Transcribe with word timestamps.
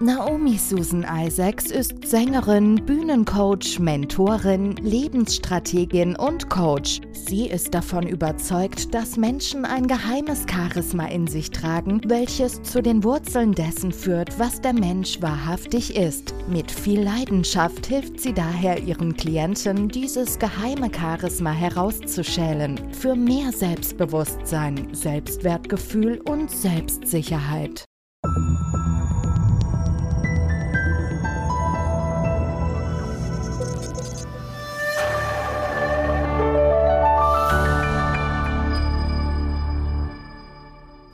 Naomi 0.00 0.58
Susan 0.58 1.06
Isaacs 1.08 1.70
ist 1.70 2.04
Sängerin, 2.04 2.84
Bühnencoach, 2.84 3.78
Mentorin, 3.78 4.74
Lebensstrategin 4.76 6.16
und 6.16 6.50
Coach. 6.50 7.00
Sie 7.12 7.46
ist 7.46 7.72
davon 7.72 8.08
überzeugt, 8.08 8.92
dass 8.92 9.16
Menschen 9.16 9.64
ein 9.64 9.86
geheimes 9.86 10.46
Charisma 10.50 11.06
in 11.06 11.28
sich 11.28 11.50
tragen, 11.50 12.00
welches 12.06 12.60
zu 12.62 12.82
den 12.82 13.04
Wurzeln 13.04 13.52
dessen 13.52 13.92
führt, 13.92 14.36
was 14.36 14.60
der 14.60 14.72
Mensch 14.72 15.22
wahrhaftig 15.22 15.96
ist. 15.96 16.34
Mit 16.48 16.72
viel 16.72 17.00
Leidenschaft 17.00 17.86
hilft 17.86 18.18
sie 18.20 18.32
daher 18.32 18.82
ihren 18.82 19.16
Klienten, 19.16 19.88
dieses 19.88 20.40
geheime 20.40 20.90
Charisma 20.92 21.52
herauszuschälen. 21.52 22.80
Für 22.92 23.14
mehr 23.14 23.52
Selbstbewusstsein, 23.52 24.88
Selbstwertgefühl 24.92 26.20
und 26.28 26.50
Selbstsicherheit. 26.50 27.83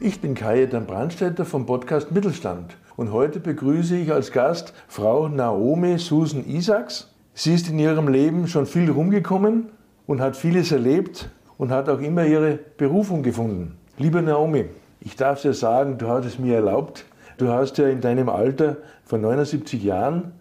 Ich 0.03 0.23
bin 0.23 0.35
Kajetan 0.35 0.87
Brandstätter 0.87 1.45
vom 1.45 1.67
Podcast 1.67 2.11
Mittelstand 2.11 2.75
und 2.97 3.13
heute 3.13 3.39
begrüße 3.39 3.99
ich 3.99 4.11
als 4.11 4.33
Gast 4.33 4.73
Frau 4.89 5.29
Naomi 5.29 5.99
Susan 5.99 6.43
Isaacs. 6.47 7.13
Sie 7.35 7.53
ist 7.53 7.69
in 7.69 7.79
ihrem 7.79 8.09
Leben 8.09 8.49
schon 8.49 8.65
viel 8.65 8.91
rumgekommen 8.91 9.69
und 10.07 10.23
hat 10.23 10.39
vieles 10.39 10.73
erlebt 10.73 11.29
und 11.59 11.71
hat 11.71 11.91
auch 11.91 12.01
immer 12.01 12.25
ihre 12.25 12.59
Berufung 12.79 13.23
gefunden. 13.23 13.77
Liebe 13.99 14.23
Naomi, 14.23 14.71
ich 15.01 15.17
darf 15.17 15.43
dir 15.43 15.53
sagen, 15.53 15.99
du 15.99 16.09
hast 16.09 16.25
es 16.25 16.39
mir 16.39 16.55
erlaubt. 16.55 17.05
Du 17.37 17.49
hast 17.49 17.77
ja 17.77 17.87
in 17.87 18.01
deinem 18.01 18.31
Alter 18.31 18.79
von 19.05 19.21
79 19.21 19.85
Jahren 19.85 20.33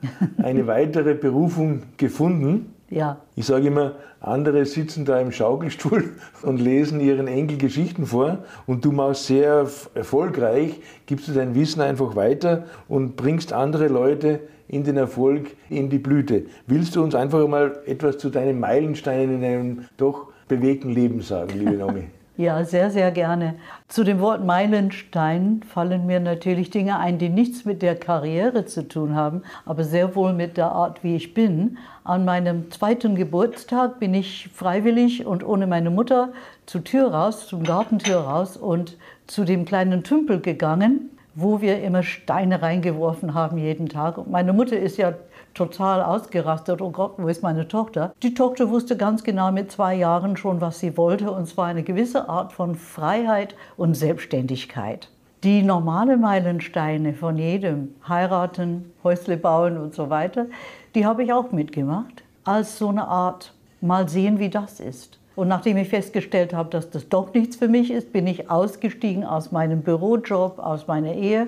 eine 0.42 0.68
weitere 0.68 1.16
Berufung 1.16 1.84
gefunden. 1.98 2.76
Ja. 2.90 3.22
Ich 3.36 3.46
sage 3.46 3.68
immer, 3.68 3.96
andere 4.20 4.66
sitzen 4.66 5.06
da 5.06 5.20
im 5.20 5.32
Schaukelstuhl 5.32 6.16
und 6.42 6.60
lesen 6.60 7.00
ihren 7.00 7.28
Enkel 7.28 7.58
Geschichten 7.58 8.06
vor 8.06 8.40
und 8.66 8.84
du 8.84 8.92
machst 8.92 9.28
sehr 9.28 9.68
erfolgreich, 9.94 10.82
gibst 11.06 11.28
du 11.28 11.34
dein 11.34 11.56
Wissen 11.56 11.82
einfach 11.82 12.16
weiter 12.16 12.66
und 12.88 13.16
bringst 13.16 13.54
andere 13.54 13.88
Leute 13.88 14.42
in 14.68 14.84
den 14.84 14.98
Erfolg, 14.98 15.56
in 15.70 15.90
die 15.90 16.00
Blüte. 16.00 16.46
Willst 16.68 16.96
du 16.96 17.04
uns 17.04 17.16
einfach 17.16 17.48
mal 17.48 17.80
etwas 17.86 18.18
zu 18.18 18.30
deinen 18.30 18.60
Meilensteinen 18.60 19.36
in 19.36 19.42
deinem 19.42 19.86
doch 19.98 20.28
bewegten 20.48 20.90
Leben 20.90 21.22
sagen, 21.22 21.58
liebe 21.58 21.74
Naomi? 21.74 22.06
Ja, 22.40 22.64
sehr, 22.64 22.90
sehr 22.90 23.12
gerne. 23.12 23.56
Zu 23.90 24.06
dem 24.06 24.22
Wort 24.22 24.46
Meilenstein 24.46 25.62
fallen 25.68 26.06
mir 26.06 26.22
natürlich 26.22 26.70
Dinge 26.70 26.98
ein, 26.98 27.18
die 27.18 27.28
nichts 27.28 27.66
mit 27.66 27.82
der 27.82 27.98
Karriere 27.98 28.64
zu 28.64 28.88
tun 28.88 29.14
haben, 29.14 29.44
aber 29.66 29.84
sehr 29.84 30.16
wohl 30.16 30.32
mit 30.32 30.56
der 30.56 30.72
Art, 30.72 31.04
wie 31.04 31.18
ich 31.18 31.34
bin. 31.34 31.78
An 32.06 32.24
meinem 32.24 32.72
zweiten 32.72 33.16
Geburtstag 33.16 34.00
bin 34.00 34.14
ich 34.14 34.48
freiwillig 34.54 35.26
und 35.26 35.46
ohne 35.46 35.68
meine 35.68 35.90
Mutter 35.90 36.30
zur 36.66 36.86
Tür 36.86 37.12
raus, 37.12 37.46
zum 37.46 37.66
Gartentür 37.66 38.20
raus 38.20 38.56
und 38.56 38.96
zu 39.28 39.44
dem 39.44 39.66
kleinen 39.66 40.06
Tümpel 40.06 40.40
gegangen, 40.40 41.10
wo 41.36 41.60
wir 41.60 41.84
immer 41.84 42.04
Steine 42.04 42.62
reingeworfen 42.62 43.34
haben 43.34 43.58
jeden 43.58 43.90
Tag. 43.90 44.18
Und 44.18 44.32
meine 44.32 44.54
Mutter 44.54 44.80
ist 44.80 44.96
ja 44.96 45.14
total 45.60 46.02
ausgerastet. 46.02 46.82
Oh 46.82 46.90
Gott, 46.90 47.16
wo 47.18 47.28
ist 47.28 47.44
meine 47.44 47.68
Tochter? 47.68 48.14
Die 48.24 48.34
Tochter 48.34 48.70
wusste 48.70 48.96
ganz 48.96 49.24
genau 49.26 49.52
mit 49.52 49.70
zwei 49.72 49.94
Jahren 49.94 50.38
schon, 50.38 50.62
was 50.62 50.80
sie 50.80 50.96
wollte, 50.96 51.32
und 51.32 51.48
zwar 51.48 51.66
eine 51.68 51.84
gewisse 51.84 52.30
Art 52.30 52.54
von 52.54 52.76
Freiheit 52.76 53.56
und 53.76 53.94
Selbstständigkeit. 53.94 55.10
Die 55.44 55.62
normale 55.62 56.16
Meilensteine 56.16 57.14
von 57.14 57.38
jedem, 57.38 57.94
heiraten, 58.08 58.94
Häusle 59.04 59.36
bauen 59.36 59.78
und 59.78 59.94
so 59.94 60.10
weiter, 60.10 60.46
die 60.96 61.06
habe 61.06 61.24
ich 61.24 61.34
auch 61.34 61.52
mitgemacht, 61.52 62.24
als 62.46 62.78
so 62.78 62.88
eine 62.88 63.08
Art, 63.08 63.54
mal 63.82 64.08
sehen, 64.08 64.40
wie 64.40 64.50
das 64.50 64.80
ist. 64.80 65.20
Und 65.36 65.50
nachdem 65.50 65.76
ich 65.78 65.90
festgestellt 65.90 66.54
habe, 66.54 66.70
dass 66.70 66.90
das 66.90 67.10
doch 67.10 67.34
nichts 67.34 67.58
für 67.58 67.68
mich 67.68 67.92
ist, 67.92 68.14
bin 68.14 68.28
ich 68.28 68.50
ausgestiegen 68.50 69.26
aus 69.26 69.52
meinem 69.52 69.82
Bürojob, 69.82 70.60
aus 70.60 70.88
meiner 70.88 71.14
Ehe, 71.14 71.48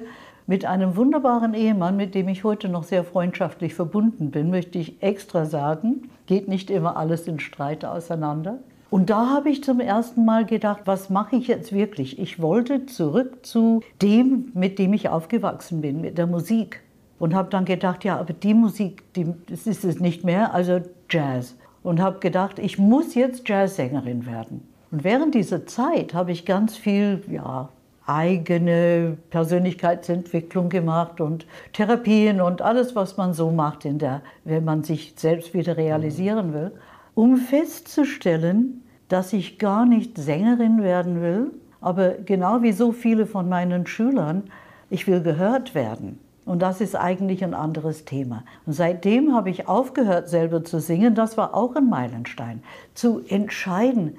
mit 0.51 0.65
einem 0.65 0.97
wunderbaren 0.97 1.53
Ehemann, 1.53 1.95
mit 1.95 2.13
dem 2.13 2.27
ich 2.27 2.43
heute 2.43 2.67
noch 2.67 2.83
sehr 2.83 3.05
freundschaftlich 3.05 3.73
verbunden 3.73 4.31
bin, 4.31 4.49
möchte 4.49 4.79
ich 4.79 5.01
extra 5.01 5.45
sagen. 5.45 6.09
Geht 6.25 6.49
nicht 6.49 6.69
immer 6.69 6.97
alles 6.97 7.25
in 7.25 7.39
Streit 7.39 7.85
auseinander. 7.85 8.57
Und 8.89 9.09
da 9.09 9.29
habe 9.29 9.49
ich 9.49 9.63
zum 9.63 9.79
ersten 9.79 10.25
Mal 10.25 10.45
gedacht, 10.45 10.81
was 10.83 11.09
mache 11.09 11.37
ich 11.37 11.47
jetzt 11.47 11.71
wirklich? 11.71 12.19
Ich 12.19 12.41
wollte 12.41 12.85
zurück 12.85 13.45
zu 13.45 13.79
dem, 14.01 14.51
mit 14.53 14.77
dem 14.77 14.91
ich 14.91 15.07
aufgewachsen 15.07 15.79
bin, 15.79 16.01
mit 16.01 16.17
der 16.17 16.27
Musik. 16.27 16.81
Und 17.17 17.33
habe 17.33 17.49
dann 17.49 17.63
gedacht, 17.63 18.03
ja, 18.03 18.19
aber 18.19 18.33
die 18.33 18.53
Musik, 18.53 19.13
die, 19.13 19.33
das 19.47 19.65
ist 19.67 19.85
es 19.85 20.01
nicht 20.01 20.25
mehr, 20.25 20.53
also 20.53 20.81
Jazz. 21.09 21.55
Und 21.81 22.01
habe 22.01 22.19
gedacht, 22.19 22.59
ich 22.59 22.77
muss 22.77 23.15
jetzt 23.15 23.47
Jazzsängerin 23.47 24.25
werden. 24.25 24.67
Und 24.91 25.05
während 25.05 25.33
dieser 25.33 25.65
Zeit 25.65 26.13
habe 26.13 26.33
ich 26.33 26.45
ganz 26.45 26.75
viel, 26.75 27.23
ja, 27.31 27.69
eigene 28.05 29.17
Persönlichkeitsentwicklung 29.29 30.69
gemacht 30.69 31.21
und 31.21 31.45
Therapien 31.73 32.41
und 32.41 32.61
alles, 32.61 32.95
was 32.95 33.17
man 33.17 33.33
so 33.33 33.51
macht, 33.51 33.85
in 33.85 33.99
der, 33.99 34.21
wenn 34.43 34.65
man 34.65 34.83
sich 34.83 35.13
selbst 35.15 35.53
wieder 35.53 35.77
realisieren 35.77 36.53
will, 36.53 36.71
um 37.13 37.37
festzustellen, 37.37 38.83
dass 39.07 39.33
ich 39.33 39.59
gar 39.59 39.85
nicht 39.85 40.17
Sängerin 40.17 40.81
werden 40.81 41.21
will, 41.21 41.51
aber 41.81 42.11
genau 42.11 42.61
wie 42.61 42.71
so 42.71 42.91
viele 42.91 43.25
von 43.25 43.49
meinen 43.49 43.85
Schülern, 43.85 44.43
ich 44.89 45.07
will 45.07 45.21
gehört 45.21 45.75
werden. 45.75 46.19
Und 46.45 46.61
das 46.61 46.81
ist 46.81 46.95
eigentlich 46.95 47.43
ein 47.43 47.53
anderes 47.53 48.03
Thema. 48.05 48.43
Und 48.65 48.73
seitdem 48.73 49.35
habe 49.35 49.49
ich 49.49 49.67
aufgehört, 49.67 50.27
selber 50.27 50.63
zu 50.63 50.79
singen. 50.79 51.13
Das 51.13 51.37
war 51.37 51.53
auch 51.53 51.75
ein 51.75 51.87
Meilenstein. 51.87 52.63
Zu 52.95 53.21
entscheiden, 53.27 54.17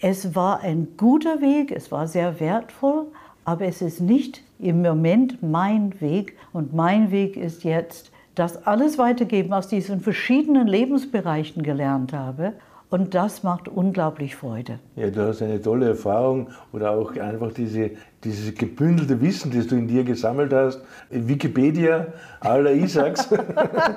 es 0.00 0.34
war 0.34 0.60
ein 0.60 0.88
guter 0.96 1.40
Weg, 1.40 1.70
es 1.70 1.92
war 1.92 2.06
sehr 2.06 2.40
wertvoll, 2.40 3.06
aber 3.44 3.66
es 3.66 3.82
ist 3.82 4.00
nicht 4.00 4.42
im 4.58 4.82
Moment 4.82 5.42
mein 5.42 6.00
Weg. 6.00 6.36
Und 6.52 6.72
mein 6.74 7.10
Weg 7.10 7.36
ist 7.36 7.64
jetzt, 7.64 8.10
das 8.34 8.66
alles 8.66 8.96
weitergeben, 8.96 9.52
aus 9.52 9.68
diesen 9.68 10.00
verschiedenen 10.00 10.66
Lebensbereichen 10.66 11.62
gelernt 11.62 12.12
habe 12.12 12.54
und 12.90 13.14
das 13.14 13.44
macht 13.44 13.68
unglaublich 13.68 14.34
Freude. 14.34 14.80
Ja, 14.96 15.10
du 15.10 15.28
hast 15.28 15.42
eine 15.42 15.62
tolle 15.62 15.90
Erfahrung 15.90 16.48
oder 16.72 16.90
auch 16.90 17.16
einfach 17.16 17.52
diese, 17.52 17.92
dieses 18.24 18.52
gebündelte 18.54 19.20
Wissen, 19.20 19.52
das 19.54 19.68
du 19.68 19.76
in 19.76 19.86
dir 19.86 20.02
gesammelt 20.02 20.52
hast. 20.52 20.82
Wikipedia 21.08 22.08
aller 22.40 22.72
Isaacs. 22.72 23.28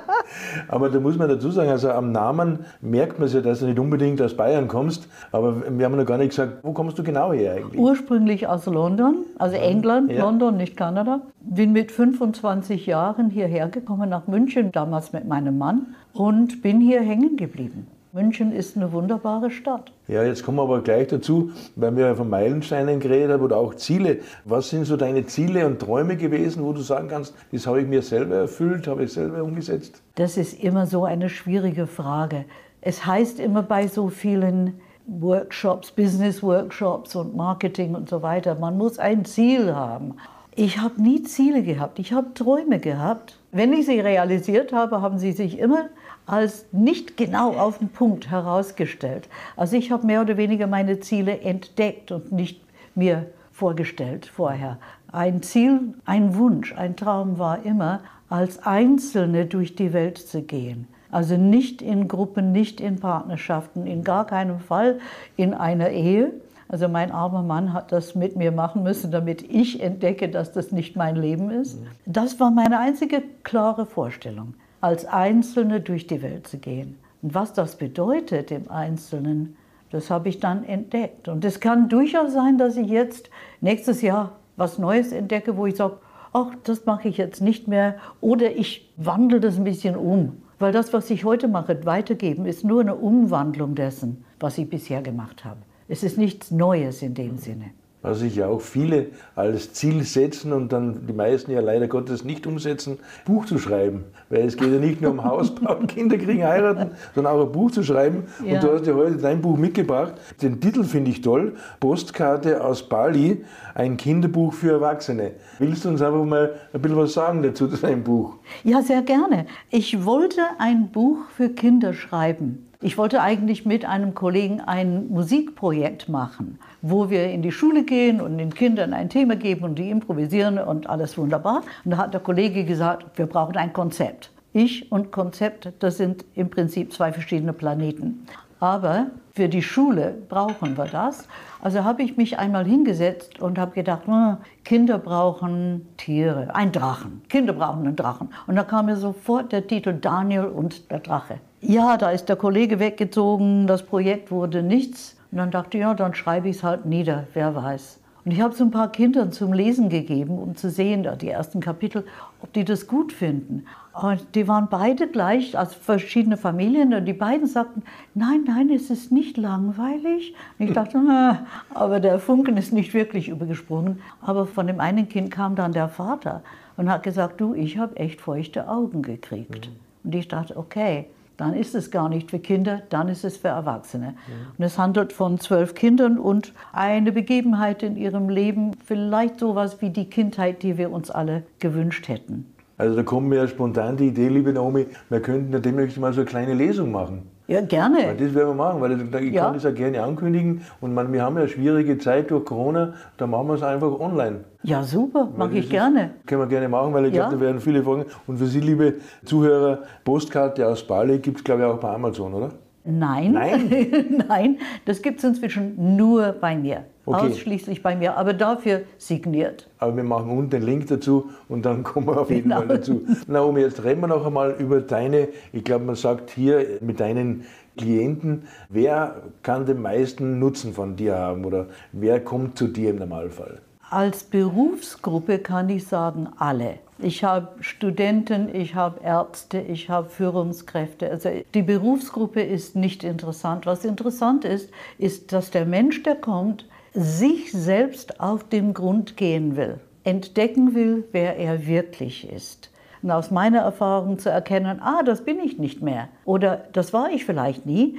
aber 0.68 0.90
da 0.90 1.00
muss 1.00 1.18
man 1.18 1.28
dazu 1.28 1.50
sagen, 1.50 1.70
also 1.70 1.90
am 1.90 2.12
Namen 2.12 2.60
merkt 2.80 3.18
man 3.18 3.26
es 3.26 3.34
ja, 3.34 3.40
dass 3.40 3.58
du 3.58 3.66
nicht 3.66 3.80
unbedingt 3.80 4.22
aus 4.22 4.36
Bayern 4.36 4.68
kommst. 4.68 5.08
Aber 5.32 5.56
wir 5.76 5.86
haben 5.86 5.96
noch 5.96 6.06
gar 6.06 6.18
nicht 6.18 6.30
gesagt, 6.30 6.58
wo 6.62 6.72
kommst 6.72 6.96
du 6.96 7.02
genau 7.02 7.32
her 7.32 7.54
eigentlich? 7.54 7.80
Ursprünglich 7.80 8.46
aus 8.46 8.64
London, 8.66 9.24
also 9.38 9.56
England, 9.56 10.12
ja. 10.12 10.22
London, 10.22 10.56
nicht 10.56 10.76
Kanada. 10.76 11.20
Bin 11.40 11.72
mit 11.72 11.90
25 11.90 12.86
Jahren 12.86 13.28
hierher 13.28 13.68
gekommen 13.68 14.08
nach 14.08 14.28
München, 14.28 14.70
damals 14.70 15.12
mit 15.12 15.26
meinem 15.26 15.58
Mann, 15.58 15.96
und 16.12 16.62
bin 16.62 16.80
hier 16.80 17.02
hängen 17.02 17.36
geblieben. 17.36 17.88
München 18.14 18.52
ist 18.52 18.76
eine 18.76 18.92
wunderbare 18.92 19.50
Stadt. 19.50 19.90
Ja, 20.06 20.22
jetzt 20.22 20.44
kommen 20.44 20.58
wir 20.58 20.62
aber 20.62 20.82
gleich 20.82 21.08
dazu, 21.08 21.50
weil 21.74 21.96
wir 21.96 22.14
von 22.14 22.30
Meilensteinen 22.30 23.00
geredet 23.00 23.32
haben 23.32 23.42
oder 23.42 23.56
auch 23.56 23.74
Ziele. 23.74 24.20
Was 24.44 24.70
sind 24.70 24.84
so 24.84 24.96
deine 24.96 25.26
Ziele 25.26 25.66
und 25.66 25.80
Träume 25.80 26.16
gewesen, 26.16 26.62
wo 26.62 26.72
du 26.72 26.80
sagen 26.80 27.08
kannst, 27.08 27.34
das 27.50 27.66
habe 27.66 27.80
ich 27.80 27.88
mir 27.88 28.02
selber 28.02 28.36
erfüllt, 28.36 28.86
habe 28.86 29.02
ich 29.02 29.12
selber 29.12 29.42
umgesetzt? 29.42 30.00
Das 30.14 30.36
ist 30.36 30.62
immer 30.62 30.86
so 30.86 31.04
eine 31.04 31.28
schwierige 31.28 31.88
Frage. 31.88 32.44
Es 32.80 33.04
heißt 33.04 33.40
immer 33.40 33.64
bei 33.64 33.88
so 33.88 34.10
vielen 34.10 34.74
Workshops, 35.08 35.90
Business-Workshops 35.90 37.16
und 37.16 37.34
Marketing 37.34 37.96
und 37.96 38.08
so 38.08 38.22
weiter, 38.22 38.54
man 38.54 38.78
muss 38.78 39.00
ein 39.00 39.24
Ziel 39.24 39.74
haben. 39.74 40.14
Ich 40.54 40.78
habe 40.78 41.02
nie 41.02 41.24
Ziele 41.24 41.64
gehabt, 41.64 41.98
ich 41.98 42.12
habe 42.12 42.32
Träume 42.32 42.78
gehabt. 42.78 43.40
Wenn 43.50 43.72
ich 43.72 43.86
sie 43.86 43.98
realisiert 43.98 44.72
habe, 44.72 45.02
haben 45.02 45.18
sie 45.18 45.32
sich 45.32 45.58
immer 45.58 45.88
als 46.26 46.66
nicht 46.72 47.16
genau 47.16 47.52
auf 47.52 47.78
den 47.78 47.88
Punkt 47.88 48.30
herausgestellt. 48.30 49.28
Also 49.56 49.76
ich 49.76 49.90
habe 49.90 50.06
mehr 50.06 50.22
oder 50.22 50.36
weniger 50.36 50.66
meine 50.66 51.00
Ziele 51.00 51.40
entdeckt 51.40 52.10
und 52.12 52.32
nicht 52.32 52.60
mir 52.94 53.26
vorgestellt 53.52 54.26
vorher. 54.26 54.78
Ein 55.12 55.42
Ziel, 55.42 55.94
ein 56.04 56.34
Wunsch, 56.36 56.74
ein 56.74 56.96
Traum 56.96 57.38
war 57.38 57.64
immer, 57.64 58.00
als 58.28 58.64
Einzelne 58.66 59.46
durch 59.46 59.76
die 59.76 59.92
Welt 59.92 60.18
zu 60.18 60.42
gehen. 60.42 60.88
Also 61.10 61.36
nicht 61.36 61.80
in 61.80 62.08
Gruppen, 62.08 62.50
nicht 62.50 62.80
in 62.80 62.98
Partnerschaften, 62.98 63.86
in 63.86 64.02
gar 64.02 64.26
keinem 64.26 64.58
Fall 64.58 64.98
in 65.36 65.54
einer 65.54 65.90
Ehe. 65.90 66.32
Also 66.66 66.88
mein 66.88 67.12
armer 67.12 67.42
Mann 67.42 67.72
hat 67.72 67.92
das 67.92 68.16
mit 68.16 68.34
mir 68.34 68.50
machen 68.50 68.82
müssen, 68.82 69.12
damit 69.12 69.42
ich 69.42 69.80
entdecke, 69.80 70.28
dass 70.28 70.50
das 70.50 70.72
nicht 70.72 70.96
mein 70.96 71.14
Leben 71.14 71.50
ist. 71.50 71.78
Das 72.06 72.40
war 72.40 72.50
meine 72.50 72.80
einzige 72.80 73.22
klare 73.44 73.86
Vorstellung 73.86 74.54
als 74.84 75.06
Einzelne 75.06 75.80
durch 75.80 76.06
die 76.06 76.20
Welt 76.20 76.46
zu 76.46 76.58
gehen. 76.58 76.98
Und 77.22 77.34
was 77.34 77.54
das 77.54 77.76
bedeutet 77.76 78.50
im 78.50 78.70
Einzelnen, 78.70 79.56
das 79.90 80.10
habe 80.10 80.28
ich 80.28 80.40
dann 80.40 80.62
entdeckt. 80.62 81.26
Und 81.26 81.42
es 81.46 81.58
kann 81.58 81.88
durchaus 81.88 82.34
sein, 82.34 82.58
dass 82.58 82.76
ich 82.76 82.88
jetzt 82.88 83.30
nächstes 83.62 84.02
Jahr 84.02 84.32
was 84.56 84.78
Neues 84.78 85.10
entdecke, 85.10 85.56
wo 85.56 85.64
ich 85.64 85.76
sage, 85.76 85.96
ach, 86.34 86.50
das 86.64 86.84
mache 86.84 87.08
ich 87.08 87.16
jetzt 87.16 87.40
nicht 87.40 87.66
mehr 87.66 87.96
oder 88.20 88.54
ich 88.54 88.92
wandle 88.98 89.40
das 89.40 89.56
ein 89.56 89.64
bisschen 89.64 89.96
um. 89.96 90.42
Weil 90.58 90.72
das, 90.72 90.92
was 90.92 91.08
ich 91.08 91.24
heute 91.24 91.48
mache, 91.48 91.86
weitergeben, 91.86 92.44
ist 92.44 92.62
nur 92.62 92.82
eine 92.82 92.94
Umwandlung 92.94 93.74
dessen, 93.74 94.22
was 94.38 94.58
ich 94.58 94.68
bisher 94.68 95.00
gemacht 95.00 95.46
habe. 95.46 95.60
Es 95.88 96.02
ist 96.02 96.18
nichts 96.18 96.50
Neues 96.50 97.00
in 97.00 97.14
dem 97.14 97.38
Sinne 97.38 97.70
was 98.04 98.18
sich 98.18 98.36
ja 98.36 98.48
auch 98.48 98.60
viele 98.60 99.06
als 99.34 99.72
Ziel 99.72 100.02
setzen 100.02 100.52
und 100.52 100.72
dann 100.72 101.06
die 101.06 101.12
meisten 101.14 101.50
ja 101.50 101.60
leider 101.60 101.88
Gottes 101.88 102.22
nicht 102.22 102.46
umsetzen, 102.46 102.98
Buch 103.24 103.46
zu 103.46 103.58
schreiben. 103.58 104.04
Weil 104.28 104.42
es 104.42 104.58
geht 104.58 104.70
ja 104.70 104.78
nicht 104.78 105.00
nur 105.00 105.10
um 105.12 105.24
Hausbau, 105.24 105.76
Kinder 105.88 106.18
kriegen, 106.18 106.44
heiraten, 106.44 106.90
sondern 107.14 107.34
auch 107.34 107.46
ein 107.46 107.52
Buch 107.52 107.70
zu 107.70 107.82
schreiben. 107.82 108.24
Ja. 108.44 108.56
Und 108.56 108.62
du 108.62 108.72
hast 108.74 108.86
ja 108.86 108.94
heute 108.94 109.16
dein 109.16 109.40
Buch 109.40 109.56
mitgebracht. 109.56 110.12
Den 110.42 110.60
Titel 110.60 110.84
finde 110.84 111.12
ich 111.12 111.22
toll. 111.22 111.54
Postkarte 111.80 112.62
aus 112.62 112.86
Bali, 112.86 113.42
ein 113.74 113.96
Kinderbuch 113.96 114.52
für 114.52 114.72
Erwachsene. 114.72 115.32
Willst 115.58 115.86
du 115.86 115.88
uns 115.88 116.02
einfach 116.02 116.24
mal 116.24 116.54
ein 116.74 116.82
bisschen 116.82 116.98
was 116.98 117.14
sagen 117.14 117.42
dazu 117.42 117.68
zu 117.68 117.78
deinem 117.78 118.04
Buch? 118.04 118.36
Ja, 118.64 118.82
sehr 118.82 119.00
gerne. 119.00 119.46
Ich 119.70 120.04
wollte 120.04 120.42
ein 120.58 120.90
Buch 120.92 121.20
für 121.34 121.48
Kinder 121.48 121.94
schreiben. 121.94 122.66
Ich 122.80 122.98
wollte 122.98 123.22
eigentlich 123.22 123.64
mit 123.64 123.84
einem 123.84 124.14
Kollegen 124.14 124.60
ein 124.60 125.08
Musikprojekt 125.08 126.08
machen, 126.08 126.58
wo 126.82 127.08
wir 127.08 127.30
in 127.30 127.42
die 127.42 127.52
Schule 127.52 127.84
gehen 127.84 128.20
und 128.20 128.38
den 128.38 128.52
Kindern 128.52 128.92
ein 128.92 129.08
Thema 129.08 129.36
geben 129.36 129.64
und 129.64 129.78
die 129.78 129.90
improvisieren 129.90 130.58
und 130.58 130.88
alles 130.88 131.16
wunderbar. 131.16 131.62
Und 131.84 131.92
da 131.92 131.96
hat 131.98 132.14
der 132.14 132.20
Kollege 132.20 132.64
gesagt, 132.64 133.18
wir 133.18 133.26
brauchen 133.26 133.56
ein 133.56 133.72
Konzept. 133.72 134.30
Ich 134.52 134.92
und 134.92 135.12
Konzept, 135.12 135.72
das 135.80 135.96
sind 135.96 136.24
im 136.34 136.50
Prinzip 136.50 136.92
zwei 136.92 137.12
verschiedene 137.12 137.52
Planeten. 137.52 138.26
Aber 138.60 139.08
für 139.32 139.48
die 139.48 139.62
Schule 139.62 140.14
brauchen 140.28 140.76
wir 140.78 140.86
das. 140.86 141.26
Also 141.60 141.82
habe 141.82 142.02
ich 142.02 142.16
mich 142.16 142.38
einmal 142.38 142.64
hingesetzt 142.64 143.40
und 143.40 143.58
habe 143.58 143.72
gedacht, 143.72 144.06
hm, 144.06 144.36
Kinder 144.64 144.98
brauchen 144.98 145.88
Tiere, 145.96 146.54
ein 146.54 146.70
Drachen. 146.70 147.22
Kinder 147.28 147.52
brauchen 147.52 147.86
einen 147.86 147.96
Drachen. 147.96 148.28
Und 148.46 148.56
da 148.56 148.62
kam 148.62 148.86
mir 148.86 148.96
sofort 148.96 149.52
der 149.52 149.66
Titel 149.66 149.92
Daniel 149.92 150.44
und 150.44 150.90
der 150.90 151.00
Drache. 151.00 151.40
Ja, 151.66 151.96
da 151.96 152.10
ist 152.10 152.28
der 152.28 152.36
Kollege 152.36 152.78
weggezogen, 152.78 153.66
das 153.66 153.82
Projekt 153.82 154.30
wurde 154.30 154.62
nichts. 154.62 155.16
Und 155.32 155.38
dann 155.38 155.50
dachte 155.50 155.78
ich, 155.78 155.82
ja, 155.82 155.94
dann 155.94 156.14
schreibe 156.14 156.48
ich 156.48 156.56
es 156.56 156.62
halt 156.62 156.84
nieder, 156.84 157.26
wer 157.32 157.54
weiß. 157.54 158.00
Und 158.24 158.32
ich 158.32 158.40
habe 158.40 158.52
es 158.52 158.60
ein 158.60 158.70
paar 158.70 158.92
Kindern 158.92 159.32
zum 159.32 159.52
Lesen 159.52 159.88
gegeben, 159.88 160.38
um 160.38 160.56
zu 160.56 160.68
sehen, 160.68 161.08
die 161.20 161.28
ersten 161.28 161.60
Kapitel, 161.60 162.04
ob 162.42 162.52
die 162.52 162.64
das 162.64 162.86
gut 162.86 163.12
finden. 163.12 163.64
Und 163.94 164.34
die 164.34 164.46
waren 164.46 164.68
beide 164.70 165.08
gleich, 165.08 165.58
also 165.58 165.74
verschiedene 165.78 166.36
Familien, 166.36 166.92
und 166.92 167.06
die 167.06 167.14
beiden 167.14 167.46
sagten, 167.46 167.82
nein, 168.14 168.44
nein, 168.46 168.70
es 168.70 168.90
ist 168.90 169.10
nicht 169.10 169.38
langweilig. 169.38 170.34
Und 170.58 170.66
ich 170.66 170.72
dachte, 170.74 171.00
na, 171.02 171.46
aber 171.72 171.98
der 171.98 172.18
Funken 172.18 172.58
ist 172.58 172.72
nicht 172.74 172.92
wirklich 172.92 173.28
übergesprungen. 173.28 174.00
Aber 174.20 174.46
von 174.46 174.66
dem 174.66 174.80
einen 174.80 175.08
Kind 175.08 175.30
kam 175.30 175.54
dann 175.54 175.72
der 175.72 175.88
Vater 175.88 176.42
und 176.76 176.90
hat 176.90 177.02
gesagt, 177.02 177.40
du, 177.40 177.54
ich 177.54 177.78
habe 177.78 177.96
echt 177.96 178.20
feuchte 178.20 178.68
Augen 178.68 179.00
gekriegt. 179.00 179.68
Mhm. 179.68 179.76
Und 180.04 180.14
ich 180.14 180.28
dachte, 180.28 180.56
okay, 180.58 181.06
dann 181.36 181.54
ist 181.54 181.74
es 181.74 181.90
gar 181.90 182.08
nicht 182.08 182.30
für 182.30 182.38
Kinder, 182.38 182.82
dann 182.88 183.08
ist 183.08 183.24
es 183.24 183.36
für 183.36 183.48
Erwachsene. 183.48 184.14
Und 184.56 184.64
es 184.64 184.78
handelt 184.78 185.12
von 185.12 185.38
zwölf 185.38 185.74
Kindern 185.74 186.18
und 186.18 186.52
eine 186.72 187.12
Begebenheit 187.12 187.82
in 187.82 187.96
ihrem 187.96 188.28
Leben, 188.28 188.72
vielleicht 188.84 189.40
sowas 189.40 189.80
wie 189.80 189.90
die 189.90 190.08
Kindheit, 190.08 190.62
die 190.62 190.78
wir 190.78 190.92
uns 190.92 191.10
alle 191.10 191.42
gewünscht 191.58 192.08
hätten. 192.08 192.52
Also 192.76 192.96
da 192.96 193.02
kommt 193.02 193.28
mir 193.28 193.36
ja 193.36 193.48
spontan 193.48 193.96
die 193.96 194.08
Idee, 194.08 194.28
liebe 194.28 194.52
Naomi, 194.52 194.86
wir 195.08 195.20
könnten 195.20 195.52
ja 195.52 195.60
demnächst 195.60 195.98
mal 195.98 196.12
so 196.12 196.22
eine 196.22 196.28
kleine 196.28 196.54
Lesung 196.54 196.90
machen. 196.90 197.33
Ja, 197.46 197.60
gerne. 197.60 197.98
Weil 197.98 198.16
das 198.16 198.34
werden 198.34 198.48
wir 198.48 198.54
machen, 198.54 198.80
weil 198.80 199.22
ich 199.24 199.34
ja. 199.34 199.44
kann 199.44 199.54
das 199.54 199.64
ja 199.64 199.70
gerne 199.70 200.02
ankündigen. 200.02 200.62
Und 200.80 200.94
man, 200.94 201.12
wir 201.12 201.22
haben 201.22 201.36
ja 201.36 201.42
eine 201.42 201.50
schwierige 201.50 201.98
Zeit 201.98 202.30
durch 202.30 202.46
Corona, 202.46 202.94
da 203.18 203.26
machen 203.26 203.48
wir 203.48 203.54
es 203.54 203.62
einfach 203.62 204.00
online. 204.00 204.44
Ja, 204.62 204.82
super, 204.82 205.28
mache 205.36 205.58
ich 205.58 205.68
gerne. 205.68 206.12
Können 206.24 206.40
wir 206.40 206.46
gerne 206.46 206.68
machen, 206.68 206.94
weil 206.94 207.06
ich 207.06 207.14
ja. 207.14 207.28
glaube, 207.28 207.36
da 207.36 207.40
werden 207.42 207.60
viele 207.60 207.82
Fragen. 207.82 208.06
Und 208.26 208.38
für 208.38 208.46
Sie, 208.46 208.60
liebe 208.60 208.94
Zuhörer, 209.26 209.82
Postkarte 210.04 210.66
aus 210.66 210.86
Bali 210.86 211.18
gibt 211.18 211.38
es, 211.38 211.44
glaube 211.44 211.62
ich, 211.62 211.66
auch 211.66 211.78
bei 211.78 211.90
Amazon, 211.90 212.32
oder? 212.32 212.50
Nein. 212.84 213.32
Nein? 213.32 214.24
Nein, 214.28 214.58
das 214.86 215.02
gibt 215.02 215.18
es 215.18 215.24
inzwischen 215.24 215.96
nur 215.96 216.32
bei 216.32 216.56
mir. 216.56 216.84
Okay. 217.06 217.28
Ausschließlich 217.28 217.82
bei 217.82 217.96
mir, 217.96 218.16
aber 218.16 218.32
dafür 218.32 218.82
signiert. 218.96 219.68
Aber 219.78 219.94
wir 219.96 220.04
machen 220.04 220.30
unten 220.30 220.50
den 220.50 220.62
Link 220.62 220.86
dazu 220.86 221.30
und 221.48 221.66
dann 221.66 221.82
kommen 221.82 222.06
wir 222.06 222.20
auf 222.20 222.30
jeden 222.30 222.44
genau. 222.44 222.58
Fall 222.58 222.68
dazu. 222.68 223.02
Naomi, 223.26 223.60
jetzt 223.60 223.84
reden 223.84 224.00
wir 224.00 224.06
noch 224.06 224.24
einmal 224.24 224.52
über 224.52 224.80
deine, 224.80 225.28
ich 225.52 225.64
glaube, 225.64 225.84
man 225.84 225.96
sagt 225.96 226.30
hier 226.30 226.78
mit 226.80 227.00
deinen 227.00 227.44
Klienten, 227.76 228.44
wer 228.68 229.22
kann 229.42 229.66
den 229.66 229.82
meisten 229.82 230.38
Nutzen 230.38 230.72
von 230.72 230.96
dir 230.96 231.16
haben 231.16 231.44
oder 231.44 231.66
wer 231.92 232.20
kommt 232.20 232.56
zu 232.56 232.68
dir 232.68 232.90
im 232.90 232.96
Normalfall? 232.96 233.60
Als 233.90 234.24
Berufsgruppe 234.24 235.38
kann 235.38 235.68
ich 235.68 235.86
sagen, 235.86 236.28
alle. 236.38 236.78
Ich 236.98 237.22
habe 237.24 237.48
Studenten, 237.60 238.54
ich 238.54 238.74
habe 238.74 239.00
Ärzte, 239.02 239.60
ich 239.60 239.90
habe 239.90 240.08
Führungskräfte. 240.08 241.10
Also 241.10 241.28
die 241.52 241.62
Berufsgruppe 241.62 242.40
ist 242.40 242.76
nicht 242.76 243.04
interessant. 243.04 243.66
Was 243.66 243.84
interessant 243.84 244.44
ist, 244.44 244.70
ist, 244.98 245.32
dass 245.32 245.50
der 245.50 245.66
Mensch, 245.66 246.02
der 246.02 246.14
kommt, 246.14 246.66
sich 246.94 247.50
selbst 247.50 248.20
auf 248.20 248.48
den 248.48 248.72
Grund 248.72 249.16
gehen 249.16 249.56
will, 249.56 249.80
entdecken 250.04 250.74
will, 250.74 251.04
wer 251.10 251.36
er 251.36 251.66
wirklich 251.66 252.30
ist. 252.30 252.70
Und 253.02 253.10
aus 253.10 253.32
meiner 253.32 253.58
Erfahrung 253.58 254.18
zu 254.18 254.30
erkennen, 254.30 254.80
ah, 254.80 255.02
das 255.02 255.24
bin 255.24 255.40
ich 255.40 255.58
nicht 255.58 255.82
mehr 255.82 256.08
oder 256.24 256.64
das 256.72 256.92
war 256.92 257.10
ich 257.10 257.24
vielleicht 257.24 257.66
nie, 257.66 257.98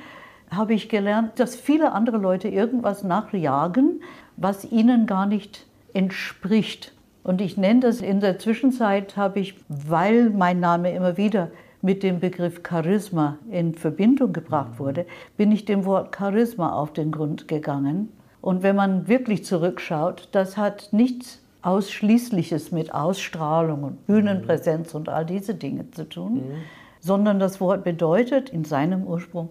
habe 0.50 0.74
ich 0.74 0.88
gelernt, 0.88 1.40
dass 1.40 1.56
viele 1.56 1.92
andere 1.92 2.18
Leute 2.18 2.48
irgendwas 2.48 3.04
nachjagen, 3.04 4.02
was 4.38 4.72
ihnen 4.72 5.06
gar 5.06 5.26
nicht 5.26 5.68
entspricht. 5.94 6.94
Und 7.24 7.42
ich 7.42 7.58
nenne 7.58 7.82
das 7.82 8.02
in 8.02 8.22
der 8.22 8.40
Zwischenzeit, 8.40 9.18
habe 9.18 9.40
ich, 9.40 9.56
weil 9.68 10.30
mein 10.30 10.60
Name 10.60 10.94
immer 10.94 11.18
wieder 11.18 11.50
mit 11.82 12.02
dem 12.02 12.20
Begriff 12.20 12.62
Charisma 12.68 13.38
in 13.52 13.74
Verbindung 13.74 14.32
gebracht 14.32 14.80
wurde, 14.80 15.06
bin 15.36 15.52
ich 15.52 15.66
dem 15.66 15.86
Wort 15.86 16.16
Charisma 16.16 16.72
auf 16.72 16.94
den 16.94 17.12
Grund 17.12 17.48
gegangen 17.48 18.10
und 18.46 18.62
wenn 18.62 18.76
man 18.76 19.08
wirklich 19.08 19.44
zurückschaut, 19.44 20.30
das 20.32 20.56
hat 20.56 20.90
nichts 20.92 21.40
Ausschließliches 21.64 22.72
mit 22.72 22.94
Ausstrahlung 22.94 23.82
und 23.82 24.06
Bühnenpräsenz 24.06 24.94
und 24.94 25.10
all 25.10 25.26
diese 25.26 25.56
Dinge 25.56 25.90
zu 25.90 26.08
tun, 26.08 26.36
mhm. 26.36 26.54
sondern 27.00 27.40
das 27.40 27.60
Wort 27.60 27.84
bedeutet 27.84 28.52
in 28.52 28.64
seinem 28.64 29.04
Ursprung 29.08 29.50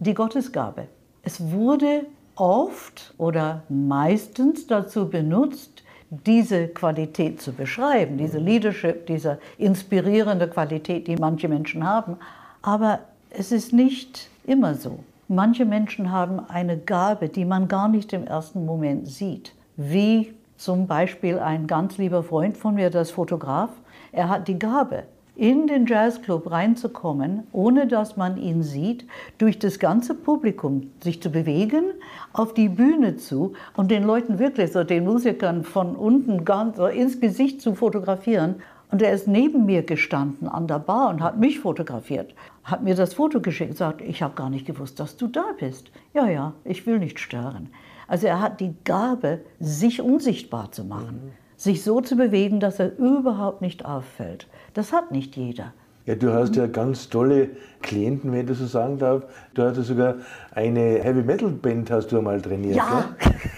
die 0.00 0.12
Gottesgabe. 0.12 0.86
Es 1.22 1.50
wurde 1.50 2.04
oft 2.34 3.14
oder 3.16 3.62
meistens 3.70 4.66
dazu 4.66 5.08
benutzt, 5.08 5.82
diese 6.10 6.68
Qualität 6.68 7.40
zu 7.40 7.54
beschreiben, 7.54 8.18
diese 8.18 8.38
Leadership, 8.38 9.06
diese 9.06 9.38
inspirierende 9.56 10.46
Qualität, 10.46 11.06
die 11.06 11.16
manche 11.16 11.48
Menschen 11.48 11.88
haben. 11.88 12.18
Aber 12.60 12.98
es 13.30 13.50
ist 13.50 13.72
nicht 13.72 14.28
immer 14.44 14.74
so. 14.74 14.98
Manche 15.28 15.64
Menschen 15.64 16.12
haben 16.12 16.38
eine 16.38 16.78
Gabe, 16.78 17.28
die 17.28 17.44
man 17.44 17.66
gar 17.66 17.88
nicht 17.88 18.12
im 18.12 18.24
ersten 18.24 18.64
Moment 18.64 19.08
sieht. 19.08 19.56
Wie 19.76 20.34
zum 20.56 20.86
Beispiel 20.86 21.40
ein 21.40 21.66
ganz 21.66 21.98
lieber 21.98 22.22
Freund 22.22 22.56
von 22.56 22.76
mir, 22.76 22.90
das 22.90 23.10
Fotograf. 23.10 23.70
Er 24.12 24.28
hat 24.28 24.46
die 24.46 24.58
Gabe, 24.58 25.02
in 25.34 25.66
den 25.66 25.84
Jazzclub 25.86 26.50
reinzukommen, 26.50 27.42
ohne 27.50 27.88
dass 27.88 28.16
man 28.16 28.38
ihn 28.38 28.62
sieht, 28.62 29.04
durch 29.36 29.58
das 29.58 29.80
ganze 29.80 30.14
Publikum 30.14 30.92
sich 31.02 31.20
zu 31.20 31.30
bewegen, 31.30 31.84
auf 32.32 32.54
die 32.54 32.68
Bühne 32.68 33.16
zu 33.16 33.52
und 33.76 33.90
den 33.90 34.04
Leuten 34.04 34.38
wirklich, 34.38 34.72
so 34.72 34.84
den 34.84 35.04
Musikern 35.04 35.64
von 35.64 35.96
unten 35.96 36.44
ganz 36.44 36.76
so 36.76 36.86
ins 36.86 37.20
Gesicht 37.20 37.60
zu 37.60 37.74
fotografieren 37.74 38.62
und 38.90 39.02
er 39.02 39.12
ist 39.12 39.26
neben 39.26 39.66
mir 39.66 39.82
gestanden 39.82 40.48
an 40.48 40.66
der 40.66 40.78
Bar 40.78 41.10
und 41.10 41.20
hat 41.20 41.38
mich 41.38 41.60
fotografiert, 41.60 42.34
hat 42.64 42.82
mir 42.82 42.94
das 42.94 43.14
Foto 43.14 43.40
geschickt 43.40 43.70
und 43.70 43.76
sagt, 43.76 44.00
ich 44.00 44.22
habe 44.22 44.34
gar 44.34 44.50
nicht 44.50 44.66
gewusst, 44.66 45.00
dass 45.00 45.16
du 45.16 45.26
da 45.26 45.44
bist. 45.58 45.90
Ja, 46.14 46.28
ja, 46.28 46.52
ich 46.64 46.86
will 46.86 46.98
nicht 46.98 47.18
stören. 47.18 47.70
Also 48.08 48.26
er 48.28 48.40
hat 48.40 48.60
die 48.60 48.74
Gabe, 48.84 49.40
sich 49.58 50.00
unsichtbar 50.00 50.70
zu 50.70 50.84
machen, 50.84 51.20
mhm. 51.24 51.32
sich 51.56 51.82
so 51.82 52.00
zu 52.00 52.16
bewegen, 52.16 52.60
dass 52.60 52.78
er 52.78 52.96
überhaupt 52.98 53.60
nicht 53.60 53.84
auffällt. 53.84 54.46
Das 54.74 54.92
hat 54.92 55.10
nicht 55.10 55.36
jeder. 55.36 55.72
Ja, 56.06 56.14
du 56.14 56.32
hast 56.32 56.54
ja 56.54 56.68
ganz 56.68 57.08
tolle 57.08 57.50
Klienten, 57.82 58.30
wenn 58.30 58.42
ich 58.42 58.46
das 58.46 58.58
so 58.58 58.66
sagen 58.66 58.96
darf. 58.98 59.24
Du 59.54 59.62
hast 59.62 59.76
ja 59.76 59.82
sogar 59.82 60.14
eine 60.54 61.00
Heavy 61.02 61.22
Metal 61.22 61.50
Band 61.50 61.90
hast 61.90 62.12
du 62.12 62.18
einmal 62.18 62.40
trainiert. 62.40 62.76
Ja. 62.76 63.06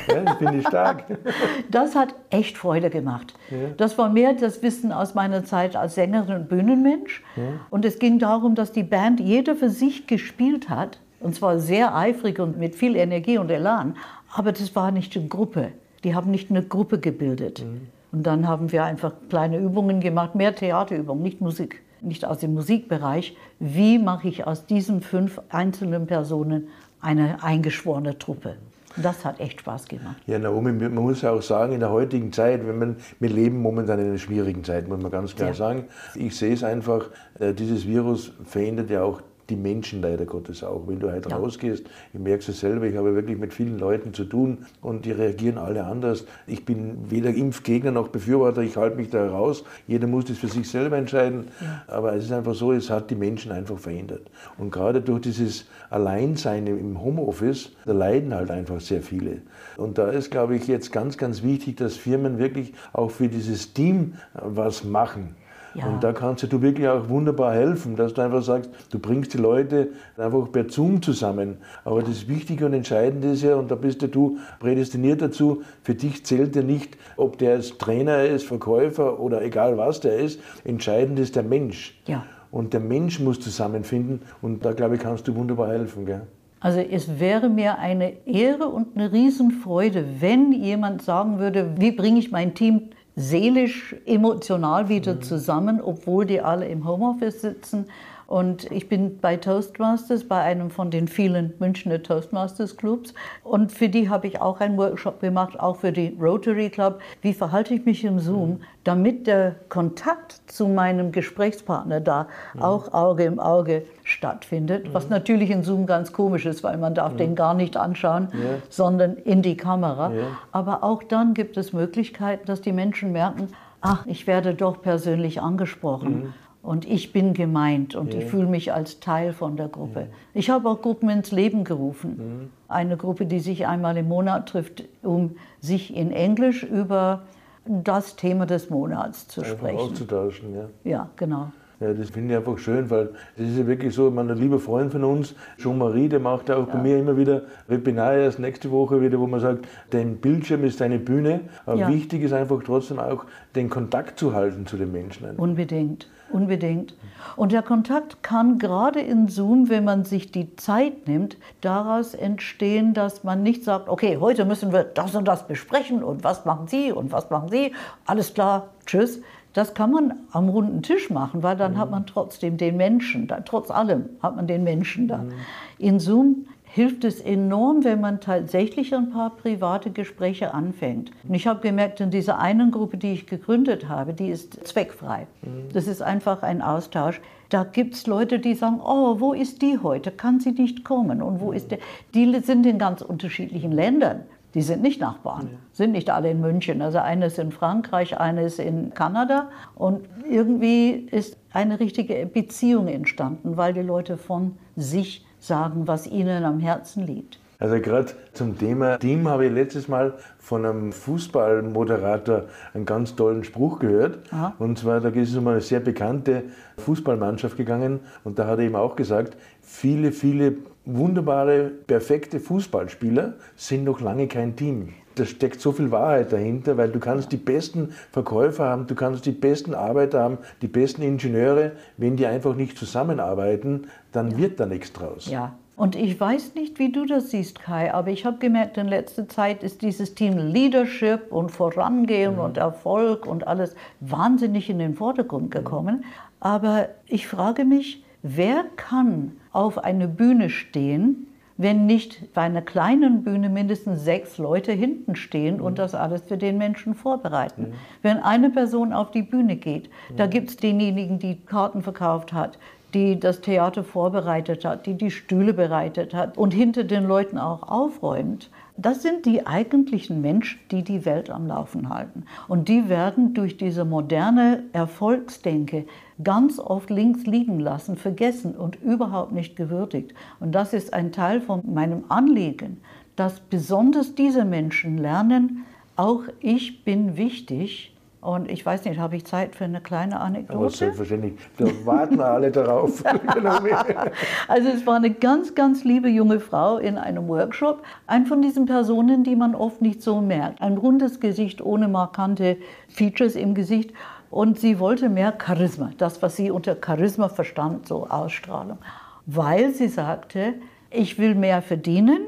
ja 0.09 0.23
das 0.25 0.37
finde 0.37 0.59
ich 0.59 0.67
stark. 0.67 1.05
Das 1.71 1.95
hat 1.95 2.15
echt 2.31 2.57
Freude 2.57 2.89
gemacht. 2.89 3.35
Ja. 3.51 3.57
Das 3.77 3.99
war 3.99 4.09
mehr 4.09 4.33
das 4.33 4.63
Wissen 4.63 4.93
aus 4.93 5.15
meiner 5.15 5.45
Zeit 5.45 5.77
als 5.77 5.95
Sängerin 5.95 6.37
und 6.37 6.49
Bühnenmensch. 6.49 7.23
Ja. 7.37 7.43
Und 7.69 7.85
es 7.85 7.99
ging 7.99 8.19
darum, 8.19 8.55
dass 8.55 8.73
die 8.73 8.83
Band 8.83 9.21
jeder 9.21 9.55
für 9.55 9.69
sich 9.69 10.07
gespielt 10.07 10.71
hat. 10.71 11.01
Und 11.21 11.35
zwar 11.35 11.59
sehr 11.59 11.95
eifrig 11.95 12.41
und 12.41 12.59
mit 12.59 12.75
viel 12.75 12.97
Energie 12.97 13.37
und 13.37 13.51
Elan. 13.51 13.97
Aber 14.33 14.53
das 14.53 14.75
war 14.75 14.91
nicht 14.91 15.15
eine 15.17 15.29
Gruppe. 15.29 15.73
Die 16.05 16.15
haben 16.15 16.31
nicht 16.31 16.49
eine 16.49 16.63
Gruppe 16.63 16.99
gebildet. 16.99 17.63
Mhm. 17.65 17.89
Und 18.13 18.27
dann 18.27 18.49
haben 18.49 18.73
wir 18.73 18.85
einfach 18.85 19.13
kleine 19.29 19.59
Übungen 19.59 20.01
gemacht, 20.01 20.35
mehr 20.35 20.55
Theaterübungen, 20.55 21.23
nicht 21.23 21.43
Musik. 21.43 21.83
Nicht 22.03 22.25
aus 22.25 22.39
dem 22.39 22.55
Musikbereich, 22.55 23.37
wie 23.59 23.99
mache 23.99 24.29
ich 24.29 24.47
aus 24.47 24.67
diesen 24.67 25.01
fünf 25.01 25.41
einzelnen 25.49 26.07
Personen 26.07 26.69
eine 27.01 27.43
eingeschworene 27.43 28.19
Truppe. 28.19 28.57
Das 28.97 29.25
hat 29.25 29.39
echt 29.39 29.61
Spaß 29.61 29.87
gemacht. 29.87 30.17
Ja, 30.27 30.39
Naomi, 30.39 30.73
man 30.73 30.95
muss 30.95 31.25
auch 31.25 31.43
sagen, 31.43 31.73
in 31.73 31.81
der 31.81 31.91
heutigen 31.91 32.33
Zeit, 32.33 32.67
wenn 32.67 32.79
man, 32.79 32.97
wir 33.21 33.29
leben 33.29 33.61
momentan 33.61 34.01
in 34.01 34.09
einer 34.09 34.19
schwierigen 34.19 34.65
Zeit, 34.65 34.89
muss 34.89 35.01
man 35.01 35.11
ganz 35.11 35.37
klar 35.37 35.51
ja. 35.51 35.55
sagen. 35.55 35.85
Ich 36.15 36.37
sehe 36.37 36.53
es 36.53 36.65
einfach, 36.65 37.11
äh, 37.39 37.53
dieses 37.55 37.87
Virus 37.87 38.33
verändert 38.45 38.91
ja 38.91 39.03
auch 39.03 39.21
die 39.51 39.57
Menschen 39.57 40.03
leider 40.03 40.27
Gottes 40.27 40.63
auch. 40.63 40.87
Wenn 40.87 41.01
du 41.01 41.11
halt 41.11 41.31
ja. 41.31 41.37
rausgehst, 41.37 41.85
ich 42.13 42.21
merke 42.21 42.51
es 42.51 42.61
selber, 42.61 42.87
ich 42.87 42.97
habe 42.97 43.15
wirklich 43.15 43.39
mit 43.39 43.55
vielen 43.55 43.79
Leuten 43.79 44.13
zu 44.13 44.25
tun 44.25 44.67
und 44.83 45.05
die 45.05 45.13
reagieren 45.13 45.59
alle 45.59 45.85
anders. 45.85 46.25
Ich 46.47 46.65
bin 46.65 47.11
weder 47.11 47.31
Impfgegner 47.31 47.91
noch 47.91 48.09
Befürworter, 48.09 48.63
ich 48.63 48.77
halte 48.77 48.97
mich 48.97 49.11
da 49.11 49.29
raus. 49.29 49.65
Jeder 49.87 50.07
muss 50.07 50.27
das 50.27 50.39
für 50.39 50.49
sich 50.49 50.69
selber 50.69 50.97
entscheiden. 50.97 51.49
Ja. 51.61 51.83
Aber 51.87 52.15
es 52.15 52.25
ist 52.25 52.33
einfach 52.33 52.55
so, 52.55 52.73
es 52.73 52.91
hat 52.91 53.11
die 53.11 53.15
Menschen 53.15 53.53
einfach 53.53 53.79
verändert. 53.79 54.31
Und 54.59 54.71
gerade 54.71 55.01
durch 55.01 55.23
dieses 55.23 55.67
Alleinsein 55.91 56.67
im 56.67 57.03
Homeoffice, 57.03 57.73
da 57.87 57.93
leiden 57.93 58.35
halt 58.35 58.51
einfach 58.51 58.81
sehr 58.81 59.03
viele. 59.03 59.39
Und 59.77 59.99
da 59.99 60.11
ist, 60.11 60.31
glaube 60.31 60.57
ich, 60.57 60.67
jetzt 60.67 60.93
ganz, 60.93 61.17
ganz 61.17 61.43
wichtig, 61.43 61.77
dass 61.77 61.97
Firmen 61.97 62.39
wirklich 62.39 62.75
auch 62.93 63.11
für 63.11 63.29
dieses 63.29 63.73
Team 63.73 64.15
was 64.35 64.85
machen. 64.85 65.37
Ja. 65.75 65.87
Und 65.87 66.03
da 66.03 66.13
kannst 66.13 66.51
du 66.51 66.63
wirklich 66.63 66.89
auch 66.89 67.09
wunderbar 67.09 67.53
helfen, 67.55 67.97
dass 67.97 68.15
du 68.15 68.23
einfach 68.23 68.43
sagst, 68.43 68.71
du 68.91 68.99
bringst 68.99 69.35
die 69.35 69.39
Leute 69.39 69.89
einfach 70.17 70.51
per 70.51 70.69
Zoom 70.69 71.03
zusammen. 71.03 71.59
Aber 71.85 72.03
das 72.03 72.29
Wichtige 72.29 72.67
und 72.67 72.73
Entscheidende 72.73 73.29
ist 73.29 73.43
ja, 73.43 73.57
und 73.57 73.71
da 73.71 73.75
bist 73.75 74.03
ja 74.03 74.09
du 74.09 74.39
prädestiniert 74.61 75.23
dazu, 75.23 75.63
für 75.83 75.95
dich 75.95 76.25
zählt 76.25 76.57
ja 76.57 76.63
nicht, 76.63 76.97
ob 77.17 77.39
der 77.39 77.57
jetzt 77.57 77.79
Trainer 77.79 78.25
ist, 78.25 78.47
Verkäufer 78.47 79.21
oder 79.21 79.43
egal 79.43 79.77
was 79.77 80.01
der 80.01 80.17
ist. 80.17 80.41
Entscheidend 80.65 81.19
ist 81.19 81.37
der 81.37 81.43
Mensch. 81.43 82.01
Ja. 82.07 82.25
Und 82.51 82.73
der 82.73 82.81
Mensch 82.81 83.21
muss 83.21 83.41
zusammenfinden 83.41 84.23
und 84.41 84.65
da 84.65 84.73
glaube 84.73 84.95
ich, 84.95 85.03
kannst 85.03 85.29
du 85.29 85.37
wunderbar 85.37 85.69
helfen. 85.69 86.07
Gell? 86.07 86.23
Also 86.61 86.81
es 86.81 87.21
wäre 87.21 87.49
mir 87.49 87.79
eine 87.79 88.27
Ehre 88.27 88.69
und 88.69 88.97
eine 88.97 89.13
Riesenfreude, 89.13 90.05
wenn 90.21 90.53
jemand 90.53 91.03
sagen 91.03 91.39
würde, 91.39 91.75
wie 91.79 91.93
bringe 91.93 92.19
ich 92.19 92.33
mein 92.33 92.55
Team 92.55 92.91
seelisch, 93.19 93.97
emotional 94.07 94.89
wieder 94.89 95.21
zusammen, 95.21 95.81
obwohl 95.81 96.25
die 96.25 96.41
alle 96.41 96.69
im 96.69 96.87
Homeoffice 96.87 97.41
sitzen. 97.41 97.87
Und 98.29 98.71
ich 98.71 98.91
bin 98.91 99.21
bei 99.21 99.39
Toastmasters, 99.39 100.25
bei 100.25 100.43
einem 100.43 100.69
von 100.69 100.91
den 100.91 101.09
vielen 101.09 101.55
Münchner 101.61 102.03
Toastmasters 102.03 102.77
Clubs. 102.77 103.15
Und 103.43 103.73
für 103.73 103.89
die 103.89 104.11
habe 104.11 104.27
ich 104.27 104.43
auch 104.43 104.61
einen 104.61 104.77
Workshop 104.77 105.21
gemacht, 105.21 105.59
auch 105.59 105.77
für 105.77 105.93
die 105.93 106.15
Rotary 106.21 106.69
Club. 106.69 107.01
Wie 107.23 107.33
verhalte 107.33 107.73
ich 107.73 107.87
mich 107.87 108.05
im 108.05 108.19
Zoom, 108.19 108.61
damit 108.85 109.27
der 109.27 109.55
Kontakt 109.71 110.43
zu 110.47 110.69
meinem 110.69 111.11
Gesprächspartner 111.11 112.01
da 112.01 112.27
mhm. 112.53 112.63
auch 112.63 112.93
Auge 112.93 113.25
im 113.25 113.41
Auge 113.41 113.85
stattfindet. 114.05 114.89
Mhm. 114.89 114.95
Was 114.95 115.09
natürlich 115.09 115.49
in 115.49 115.63
Zoom 115.63 115.87
ganz 115.87 116.13
komisch 116.13 116.45
ist, 116.45 116.63
weil 116.63 116.77
man 116.77 116.95
darf 116.95 117.15
mhm. 117.15 117.19
den 117.19 117.35
gar 117.35 117.55
nicht 117.55 117.79
anschauen, 117.79 118.29
ja. 118.35 118.61
sondern 118.69 119.17
in 119.17 119.41
die 119.41 119.57
Kamera. 119.57 120.13
Ja. 120.13 120.27
Aber 120.53 120.85
auch 120.85 121.03
dann 121.03 121.33
gibt 121.33 121.57
es 121.57 121.73
Möglichkeiten, 121.73 122.45
dass 122.45 122.61
die 122.61 122.73
Menschen 122.73 123.11
merken, 123.11 123.49
ach, 123.81 124.05
ich 124.05 124.27
werde 124.27 124.53
doch 124.53 124.83
persönlich 124.83 125.41
angesprochen. 125.41 126.35
Und 126.63 126.85
ich 126.85 127.13
bin 127.13 127.35
gemeint 127.35 127.95
und 127.95 128.13
ja. 128.13 128.21
ich 128.21 128.27
fühle 128.27 128.47
mich 128.47 128.73
als 128.73 129.01
Teil 129.01 129.33
von 129.33 129.57
der 129.57 129.69
Gruppe. 129.69 130.01
Ja. 130.01 130.07
Ich 130.35 130.51
habe 130.51 130.69
auch 130.69 130.83
Gruppen 130.83 131.09
ins 131.09 131.31
Leben 131.31 131.65
gerufen. 131.65 132.17
Mhm. 132.17 132.51
Eine 132.69 132.97
Gruppe, 132.97 133.27
die 133.27 133.41
sich 133.41 133.67
einmal 133.67 133.97
im 133.97 134.09
Monat 134.09 134.49
trifft, 134.49 134.85
um 135.03 135.37
sich 135.61 135.95
in 135.95 136.11
Englisch 136.11 136.65
über 136.65 137.23
das 137.65 138.17
Thema 138.17 138.47
des 138.47 138.71
Monats 138.71 139.29
zu 139.29 139.41
Einfach 139.41 139.57
sprechen. 139.57 139.79
Auszutauschen, 139.79 140.55
ja. 140.55 140.69
Ja, 140.85 141.11
genau. 141.17 141.53
Ja, 141.81 141.93
das 141.93 142.11
finde 142.11 142.35
ich 142.35 142.39
einfach 142.39 142.59
schön, 142.59 142.91
weil 142.91 143.11
es 143.37 143.51
ist 143.51 143.59
ja 143.59 143.67
wirklich 143.67 143.95
so, 143.95 144.11
mein 144.11 144.29
lieber 144.37 144.59
Freund 144.59 144.91
von 144.91 145.05
uns, 145.05 145.37
Jean-Marie, 145.59 146.09
der 146.09 146.19
macht 146.19 146.49
ja 146.49 146.57
auch 146.57 146.67
ja. 146.67 146.75
bei 146.75 146.83
mir 146.83 146.99
immer 146.99 147.17
wieder 147.17 147.43
Webinare, 147.69 148.23
erst 148.23 148.41
nächste 148.41 148.73
Woche 148.73 149.01
wieder, 149.01 149.21
wo 149.21 149.29
man 149.29 149.39
sagt, 149.39 149.69
dein 149.91 150.17
Bildschirm 150.17 150.65
ist 150.65 150.81
deine 150.81 150.99
Bühne. 150.99 151.41
Aber 151.67 151.79
ja. 151.79 151.89
wichtig 151.89 152.23
ist 152.23 152.33
einfach 152.33 152.61
trotzdem 152.65 152.99
auch, 152.99 153.25
den 153.55 153.71
Kontakt 153.71 154.19
zu 154.19 154.35
halten 154.35 154.67
zu 154.67 154.77
den 154.77 154.91
Menschen. 154.91 155.37
Unbedingt. 155.37 156.09
Unbedingt. 156.31 156.95
Und 157.37 157.53
der 157.53 157.63
Kontakt 157.63 158.23
kann 158.23 158.59
gerade 158.59 159.01
in 159.01 159.29
Zoom, 159.29 159.71
wenn 159.71 159.85
man 159.85 160.05
sich 160.05 160.31
die 160.31 160.57
Zeit 160.57 161.07
nimmt, 161.07 161.39
daraus 161.61 162.13
entstehen, 162.15 162.93
dass 162.93 163.25
man 163.25 163.43
nicht 163.43 163.65
sagt, 163.65 163.89
okay, 163.89 164.19
heute 164.19 164.45
müssen 164.45 164.73
wir 164.73 164.85
das 164.85 165.15
und 165.15 165.27
das 165.27 165.47
besprechen 165.47 166.03
und 166.03 166.25
was 166.25 166.45
machen 166.45 166.69
Sie 166.69 166.93
und 166.93 167.13
was 167.13 167.31
machen 167.31 167.49
Sie, 167.49 167.73
alles 168.05 168.35
klar, 168.35 168.71
tschüss. 168.85 169.21
Das 169.53 169.75
kann 169.75 169.91
man 169.91 170.15
am 170.33 170.49
runden 170.49 170.83
Tisch 170.83 171.11
machen, 171.11 171.43
weil 171.43 171.57
dann 171.57 171.73
mhm. 171.75 171.79
hat 171.79 171.91
man 171.91 172.07
trotzdem 172.07 172.57
den 172.57 172.77
Menschen, 172.77 173.27
da, 173.27 173.41
trotz 173.41 173.71
allem 173.71 174.09
hat 174.23 174.37
man 174.37 174.47
den 174.47 174.65
Menschen 174.65 175.09
da. 175.09 175.19
Mhm. 175.19 175.33
In 175.79 176.01
Zoom 176.01 176.47
hilft 176.71 177.05
es 177.05 177.21
enorm, 177.21 177.83
wenn 177.83 178.01
man 178.01 178.21
tatsächlich 178.21 178.95
ein 178.95 179.11
paar 179.11 179.31
private 179.31 179.91
Gespräche 179.91 180.53
anfängt. 180.53 181.11
Und 181.27 181.35
ich 181.35 181.47
habe 181.47 181.61
gemerkt, 181.61 182.01
in 182.01 182.11
dieser 182.11 182.39
einen 182.39 182.71
Gruppe, 182.71 182.99
die 182.99 183.13
ich 183.15 183.27
gegründet 183.27 183.89
habe, 183.89 184.13
die 184.13 184.29
ist 184.29 184.67
zweckfrei. 184.67 185.27
Mhm. 185.43 185.73
Das 185.73 185.87
ist 185.87 186.03
einfach 186.03 186.43
ein 186.43 186.63
Austausch. 186.63 187.21
Da 187.49 187.65
gibt 187.65 187.95
es 187.95 188.07
Leute, 188.07 188.39
die 188.39 188.55
sagen, 188.55 188.81
oh, 188.85 189.19
wo 189.21 189.33
ist 189.33 189.63
die 189.63 189.79
heute? 189.83 190.11
Kann 190.11 190.41
sie 190.41 190.53
nicht 190.53 190.85
kommen? 190.85 191.23
Und 191.23 191.41
wo 191.41 191.53
ist 191.53 191.71
der? 191.71 191.79
Die 192.15 192.39
sind 192.41 192.67
in 192.67 192.79
ganz 192.79 193.01
unterschiedlichen 193.01 193.73
Ländern. 193.73 194.25
Die 194.55 194.63
sind 194.63 194.83
nicht 194.83 195.01
Nachbarn, 195.01 195.49
ja. 195.53 195.59
sind 195.73 195.93
nicht 195.93 196.11
alle 196.11 196.31
in 196.31 196.41
München. 196.41 196.81
Also 196.81 196.99
eine 196.99 197.27
ist 197.27 197.39
in 197.39 197.53
Frankreich, 197.53 198.19
eine 198.19 198.43
ist 198.43 198.59
in 198.59 198.95
Kanada. 198.95 199.51
Und 199.75 200.09
irgendwie 200.29 200.91
ist 201.11 201.37
eine 201.53 201.81
richtige 201.81 202.25
Beziehung 202.27 202.89
entstanden, 202.89 203.57
weil 203.57 203.75
die 203.75 203.83
Leute 203.83 204.17
von 204.17 204.57
sich 204.77 205.27
sagen, 205.39 205.87
was 205.87 206.07
ihnen 206.07 206.45
am 206.45 206.61
Herzen 206.61 207.07
liegt. 207.07 207.39
Also 207.61 207.81
gerade 207.81 208.13
zum 208.35 208.57
Thema 208.57 208.99
Team 208.99 209.27
habe 209.27 209.47
ich 209.47 209.53
letztes 209.53 209.89
Mal 209.89 210.15
von 210.39 210.65
einem 210.65 210.93
Fußballmoderator 210.93 212.45
einen 212.73 212.87
ganz 212.87 213.17
tollen 213.17 213.43
Spruch 213.43 213.81
gehört. 213.81 214.21
Aha. 214.33 214.55
Und 214.61 214.79
zwar, 214.79 215.01
da 215.01 215.09
ist 215.09 215.31
es 215.31 215.37
um 215.37 215.49
eine 215.49 215.61
sehr 215.61 215.81
bekannte 215.81 216.45
Fußballmannschaft 216.77 217.57
gegangen 217.57 217.99
und 218.23 218.39
da 218.39 218.47
hat 218.47 218.61
er 218.61 218.67
eben 218.67 218.77
auch 218.77 218.95
gesagt, 218.95 219.37
viele, 219.61 220.13
viele 220.13 220.55
wunderbare, 220.89 221.71
perfekte 221.87 222.41
Fußballspieler 222.41 223.35
sind 223.57 223.85
noch 223.85 224.01
lange 224.01 224.27
kein 224.27 224.57
Team. 224.57 224.95
Da 225.17 225.25
steckt 225.27 225.61
so 225.61 225.73
viel 225.73 225.91
Wahrheit 225.91 226.33
dahinter, 226.33 226.77
weil 226.77 226.91
du 226.91 227.01
kannst 227.01 227.33
die 227.33 227.37
besten 227.37 227.93
Verkäufer 228.13 228.65
haben, 228.65 228.87
du 228.87 228.95
kannst 228.95 229.27
die 229.27 229.33
besten 229.33 229.75
Arbeiter 229.75 230.21
haben, 230.21 230.39
die 230.63 230.69
besten 230.69 231.03
Ingenieure. 231.03 231.73
Wenn 231.97 232.17
die 232.17 232.27
einfach 232.27 232.55
nicht 232.55 232.79
zusammenarbeiten, 232.79 233.89
dann 234.13 234.31
ja. 234.31 234.39
wird 234.39 234.61
da 234.61 234.67
nichts 234.67 234.93
draus. 234.93 235.27
Ja, 235.27 235.55
und 235.77 235.95
ich 235.95 236.19
weiß 236.19 236.55
nicht, 236.55 236.79
wie 236.79 236.91
du 236.91 237.05
das 237.05 237.31
siehst, 237.31 237.61
Kai, 237.61 237.93
aber 237.93 238.11
ich 238.11 238.25
habe 238.25 238.39
gemerkt, 238.39 238.79
in 238.79 238.89
letzter 238.89 239.29
Zeit 239.29 239.63
ist 239.63 239.83
dieses 239.83 240.15
Team 240.15 240.39
Leadership 240.39 241.31
und 241.31 241.51
Vorangehen 241.51 242.35
mhm. 242.35 242.41
und 242.41 242.57
Erfolg 242.57 243.27
und 243.27 243.47
alles 243.47 243.75
wahnsinnig 244.01 244.71
in 244.71 244.79
den 244.79 244.95
Vordergrund 244.95 245.51
gekommen. 245.51 245.99
Mhm. 245.99 246.05
Aber 246.41 246.89
ich 247.07 247.27
frage 247.27 247.65
mich, 247.65 248.03
wer 248.23 248.65
kann 248.77 249.33
auf 249.53 249.79
eine 249.79 250.09
Bühne 250.09 250.51
stehen, 250.51 251.29
wenn 251.59 251.87
nicht 251.87 252.33
bei 252.35 252.43
einer 252.43 252.63
kleinen 252.63 253.25
Bühne 253.25 253.49
mindestens 253.49 254.05
sechs 254.05 254.39
Leute 254.39 254.73
hinten 254.73 255.17
stehen 255.17 255.57
mhm. 255.57 255.63
und 255.63 255.79
das 255.79 255.95
alles 255.95 256.23
für 256.23 256.39
den 256.39 256.57
Menschen 256.57 256.95
vorbereiten. 256.95 257.63
Mhm. 257.63 257.75
Wenn 258.01 258.19
eine 258.19 258.51
Person 258.51 258.93
auf 258.93 259.11
die 259.11 259.23
Bühne 259.23 259.57
geht, 259.57 259.91
da 260.17 260.27
mhm. 260.27 260.31
gibt 260.31 260.51
es 260.51 260.57
denjenigen, 260.57 261.19
die 261.19 261.37
Karten 261.37 261.83
verkauft 261.83 262.33
hat, 262.33 262.59
die 262.95 263.21
das 263.21 263.41
Theater 263.41 263.85
vorbereitet 263.85 264.65
hat, 264.65 264.87
die 264.87 264.95
die 264.95 265.11
Stühle 265.11 265.53
bereitet 265.53 266.15
hat 266.15 266.39
und 266.39 266.55
hinter 266.55 266.85
den 266.85 267.05
Leuten 267.05 267.39
auch 267.39 267.69
aufräumt. 267.69 268.51
Das 268.77 269.03
sind 269.03 269.27
die 269.27 269.45
eigentlichen 269.45 270.21
Menschen, 270.21 270.61
die 270.71 270.85
die 270.85 271.05
Welt 271.05 271.31
am 271.31 271.49
Laufen 271.49 271.89
halten. 271.89 272.25
Und 272.47 272.69
die 272.69 272.89
werden 272.89 273.35
durch 273.35 273.57
diese 273.57 273.85
moderne 273.85 274.63
Erfolgsdenke 274.73 275.85
ganz 276.23 276.59
oft 276.59 276.91
links 276.91 277.25
liegen 277.27 277.61
lassen, 277.61 277.97
vergessen 277.97 278.55
und 278.55 278.83
überhaupt 278.83 279.33
nicht 279.33 279.57
gewürdigt. 279.57 280.15
Und 280.41 280.53
das 280.53 280.73
ist 280.73 280.95
ein 280.95 281.13
Teil 281.13 281.41
von 281.41 281.63
meinem 281.73 282.05
Anliegen, 282.09 282.81
dass 283.17 283.41
besonders 283.41 284.15
diese 284.15 284.45
Menschen 284.45 284.99
lernen, 284.99 285.65
auch 285.97 286.23
ich 286.41 286.85
bin 286.85 287.17
wichtig 287.17 287.95
und 288.21 288.51
ich 288.51 288.67
weiß 288.67 288.85
nicht, 288.85 288.99
habe 288.99 289.15
ich 289.15 289.25
Zeit 289.27 289.55
für 289.55 289.65
eine 289.65 289.81
kleine 289.81 290.19
Anekdote? 290.19 290.59
Aber 290.59 290.71
selbstverständlich. 290.71 291.35
Da 291.57 291.67
warten 291.85 292.21
alle 292.21 292.51
darauf. 292.51 293.05
also 294.49 294.69
es 294.69 294.87
war 294.87 294.97
eine 294.97 295.11
ganz, 295.11 295.55
ganz 295.55 295.85
liebe 295.85 296.09
junge 296.09 296.41
Frau 296.41 296.79
in 296.79 296.99
einem 296.99 297.29
Workshop. 297.29 297.83
Eine 298.09 298.27
von 298.27 298.43
diesen 298.43 298.67
Personen, 298.67 299.23
die 299.23 299.37
man 299.37 299.55
oft 299.55 299.83
nicht 299.83 300.03
so 300.03 300.21
merkt. 300.21 300.61
Ein 300.61 300.79
rundes 300.79 301.21
Gesicht 301.21 301.63
ohne 301.63 301.87
markante 301.87 302.57
Features 302.89 303.37
im 303.37 303.55
Gesicht. 303.55 303.93
Und 304.31 304.59
sie 304.59 304.79
wollte 304.79 305.09
mehr 305.09 305.37
Charisma. 305.45 305.91
Das, 305.99 306.23
was 306.23 306.37
sie 306.37 306.51
unter 306.51 306.77
Charisma 306.85 307.29
verstand, 307.29 307.89
so 307.89 308.07
Ausstrahlung. 308.09 308.79
Weil 309.27 309.73
sie 309.73 309.89
sagte, 309.89 310.55
ich 310.91 311.19
will 311.19 311.35
mehr 311.35 311.63
verdienen, 311.63 312.21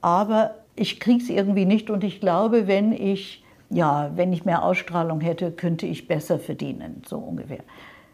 aber 0.00 0.56
ich 0.74 1.00
kriege 1.00 1.22
es 1.22 1.30
irgendwie 1.30 1.64
nicht. 1.64 1.90
Und 1.90 2.04
ich 2.04 2.20
glaube, 2.20 2.66
wenn 2.66 2.92
ich 2.92 3.42
ja, 3.70 4.10
wenn 4.14 4.32
ich 4.32 4.44
mehr 4.44 4.62
Ausstrahlung 4.62 5.20
hätte, 5.20 5.50
könnte 5.50 5.86
ich 5.86 6.06
besser 6.06 6.38
verdienen, 6.38 7.02
so 7.06 7.18
ungefähr. 7.18 7.64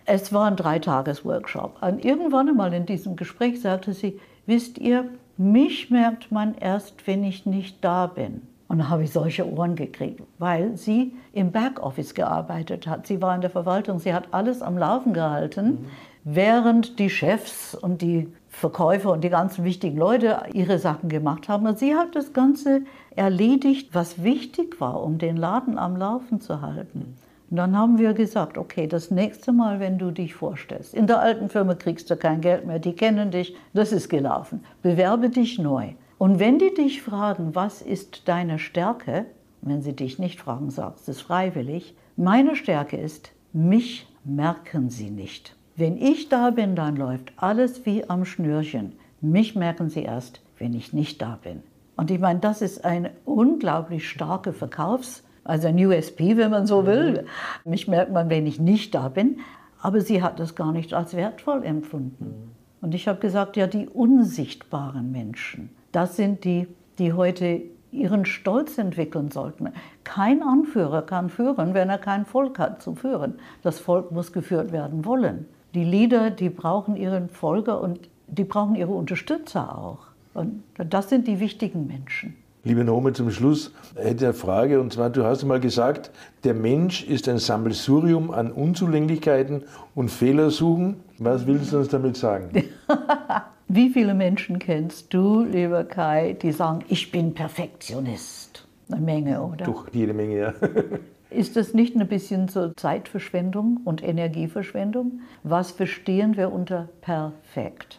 Es 0.04 0.32
war 0.32 0.46
ein 0.46 0.56
Dreitages-Workshop. 0.56 1.76
Und 1.80 2.04
irgendwann 2.04 2.48
einmal 2.48 2.72
in 2.72 2.86
diesem 2.86 3.16
Gespräch 3.16 3.60
sagte 3.60 3.92
sie, 3.92 4.18
wisst 4.46 4.78
ihr, 4.78 5.08
mich 5.36 5.90
merkt 5.90 6.32
man 6.32 6.54
erst, 6.56 7.06
wenn 7.06 7.24
ich 7.24 7.46
nicht 7.46 7.84
da 7.84 8.06
bin. 8.06 8.42
Und 8.72 8.78
dann 8.78 8.88
habe 8.88 9.04
ich 9.04 9.12
solche 9.12 9.46
Ohren 9.46 9.76
gekriegt, 9.76 10.22
weil 10.38 10.78
sie 10.78 11.12
im 11.34 11.52
Backoffice 11.52 12.14
gearbeitet 12.14 12.86
hat. 12.86 13.06
Sie 13.06 13.20
war 13.20 13.34
in 13.34 13.42
der 13.42 13.50
Verwaltung, 13.50 13.98
sie 13.98 14.14
hat 14.14 14.28
alles 14.30 14.62
am 14.62 14.78
Laufen 14.78 15.12
gehalten, 15.12 15.66
mhm. 15.66 15.86
während 16.24 16.98
die 16.98 17.10
Chefs 17.10 17.74
und 17.74 18.00
die 18.00 18.32
Verkäufer 18.48 19.12
und 19.12 19.24
die 19.24 19.28
ganzen 19.28 19.64
wichtigen 19.64 19.98
Leute 19.98 20.44
ihre 20.54 20.78
Sachen 20.78 21.10
gemacht 21.10 21.50
haben. 21.50 21.66
Und 21.66 21.78
sie 21.78 21.94
hat 21.94 22.16
das 22.16 22.32
Ganze 22.32 22.80
erledigt, 23.14 23.90
was 23.92 24.24
wichtig 24.24 24.80
war, 24.80 25.02
um 25.02 25.18
den 25.18 25.36
Laden 25.36 25.76
am 25.76 25.98
Laufen 25.98 26.40
zu 26.40 26.62
halten. 26.62 27.18
Und 27.50 27.56
dann 27.58 27.76
haben 27.76 27.98
wir 27.98 28.14
gesagt, 28.14 28.56
okay, 28.56 28.86
das 28.86 29.10
nächste 29.10 29.52
Mal, 29.52 29.80
wenn 29.80 29.98
du 29.98 30.12
dich 30.12 30.32
vorstellst, 30.32 30.94
in 30.94 31.06
der 31.06 31.20
alten 31.20 31.50
Firma 31.50 31.74
kriegst 31.74 32.10
du 32.10 32.16
kein 32.16 32.40
Geld 32.40 32.66
mehr, 32.66 32.78
die 32.78 32.94
kennen 32.94 33.30
dich, 33.30 33.54
das 33.74 33.92
ist 33.92 34.08
gelaufen. 34.08 34.64
Bewerbe 34.80 35.28
dich 35.28 35.58
neu. 35.58 35.90
Und 36.22 36.38
wenn 36.38 36.60
die 36.60 36.72
dich 36.72 37.02
fragen, 37.02 37.56
was 37.56 37.82
ist 37.82 38.28
deine 38.28 38.60
Stärke, 38.60 39.26
wenn 39.60 39.82
sie 39.82 39.92
dich 39.92 40.20
nicht 40.20 40.40
fragen, 40.40 40.70
sagst 40.70 41.08
es 41.08 41.20
freiwillig, 41.20 41.96
meine 42.14 42.54
Stärke 42.54 42.96
ist, 42.96 43.32
mich 43.52 44.06
merken 44.22 44.88
sie 44.88 45.10
nicht. 45.10 45.56
Wenn 45.74 45.96
ich 45.96 46.28
da 46.28 46.50
bin, 46.50 46.76
dann 46.76 46.94
läuft 46.94 47.32
alles 47.38 47.84
wie 47.86 48.08
am 48.08 48.24
Schnürchen. 48.24 48.92
Mich 49.20 49.56
merken 49.56 49.88
sie 49.88 50.04
erst, 50.04 50.40
wenn 50.58 50.74
ich 50.74 50.92
nicht 50.92 51.20
da 51.20 51.40
bin. 51.42 51.64
Und 51.96 52.08
ich 52.12 52.20
meine, 52.20 52.38
das 52.38 52.62
ist 52.62 52.84
eine 52.84 53.10
unglaublich 53.24 54.08
starke 54.08 54.52
Verkaufs- 54.52 55.24
also 55.42 55.66
ein 55.66 55.84
USP, 55.84 56.36
wenn 56.36 56.52
man 56.52 56.68
so 56.68 56.86
will. 56.86 57.26
Mich 57.64 57.88
merkt 57.88 58.12
man, 58.12 58.30
wenn 58.30 58.46
ich 58.46 58.60
nicht 58.60 58.94
da 58.94 59.08
bin. 59.08 59.40
Aber 59.80 60.00
sie 60.00 60.22
hat 60.22 60.38
das 60.38 60.54
gar 60.54 60.70
nicht 60.70 60.94
als 60.94 61.16
wertvoll 61.16 61.64
empfunden. 61.64 62.52
Und 62.80 62.94
ich 62.94 63.08
habe 63.08 63.18
gesagt, 63.18 63.56
ja, 63.56 63.66
die 63.66 63.88
unsichtbaren 63.88 65.10
Menschen, 65.10 65.70
das 65.92 66.16
sind 66.16 66.44
die, 66.44 66.66
die 66.98 67.12
heute 67.12 67.62
ihren 67.92 68.24
Stolz 68.24 68.78
entwickeln 68.78 69.30
sollten. 69.30 69.68
Kein 70.02 70.42
Anführer 70.42 71.02
kann 71.02 71.28
führen, 71.28 71.74
wenn 71.74 71.90
er 71.90 71.98
kein 71.98 72.24
Volk 72.24 72.58
hat 72.58 72.82
zu 72.82 72.94
führen. 72.94 73.34
Das 73.62 73.78
Volk 73.78 74.10
muss 74.10 74.32
geführt 74.32 74.72
werden 74.72 75.04
wollen. 75.04 75.46
Die 75.74 75.84
Leader, 75.84 76.30
die 76.30 76.48
brauchen 76.48 76.96
ihren 76.96 77.28
Folger 77.28 77.80
und 77.80 78.08
die 78.26 78.44
brauchen 78.44 78.74
ihre 78.74 78.92
Unterstützer 78.92 79.78
auch. 79.78 79.98
Und 80.34 80.62
das 80.76 81.10
sind 81.10 81.28
die 81.28 81.38
wichtigen 81.38 81.86
Menschen. 81.86 82.34
Liebe 82.64 82.84
Nome, 82.84 83.12
zum 83.12 83.30
Schluss 83.30 83.72
hätte 83.96 84.26
eine 84.26 84.34
Frage, 84.34 84.80
und 84.80 84.92
zwar, 84.92 85.10
du 85.10 85.24
hast 85.24 85.42
einmal 85.42 85.58
gesagt, 85.60 86.12
der 86.44 86.54
Mensch 86.54 87.04
ist 87.04 87.28
ein 87.28 87.38
Sammelsurium 87.38 88.30
an 88.30 88.52
Unzulänglichkeiten 88.52 89.64
und 89.94 90.10
Fehlersuchen. 90.10 91.00
Was 91.18 91.46
willst 91.46 91.72
du 91.72 91.78
uns 91.78 91.88
damit 91.88 92.16
sagen? 92.16 92.64
Wie 93.74 93.88
viele 93.88 94.12
Menschen 94.12 94.58
kennst 94.58 95.14
du, 95.14 95.44
lieber 95.44 95.84
Kai, 95.84 96.36
die 96.42 96.52
sagen, 96.52 96.80
ich 96.88 97.10
bin 97.10 97.32
Perfektionist? 97.32 98.68
Eine 98.90 99.00
Menge, 99.00 99.42
oder? 99.42 99.64
Doch, 99.64 99.88
jede 99.90 100.12
Menge, 100.12 100.38
ja. 100.38 100.54
Ist 101.30 101.56
das 101.56 101.72
nicht 101.72 101.96
ein 101.96 102.06
bisschen 102.06 102.48
so 102.48 102.68
Zeitverschwendung 102.74 103.80
und 103.86 104.02
Energieverschwendung? 104.06 105.20
Was 105.42 105.70
verstehen 105.70 106.36
wir 106.36 106.52
unter 106.52 106.90
perfekt? 107.00 107.98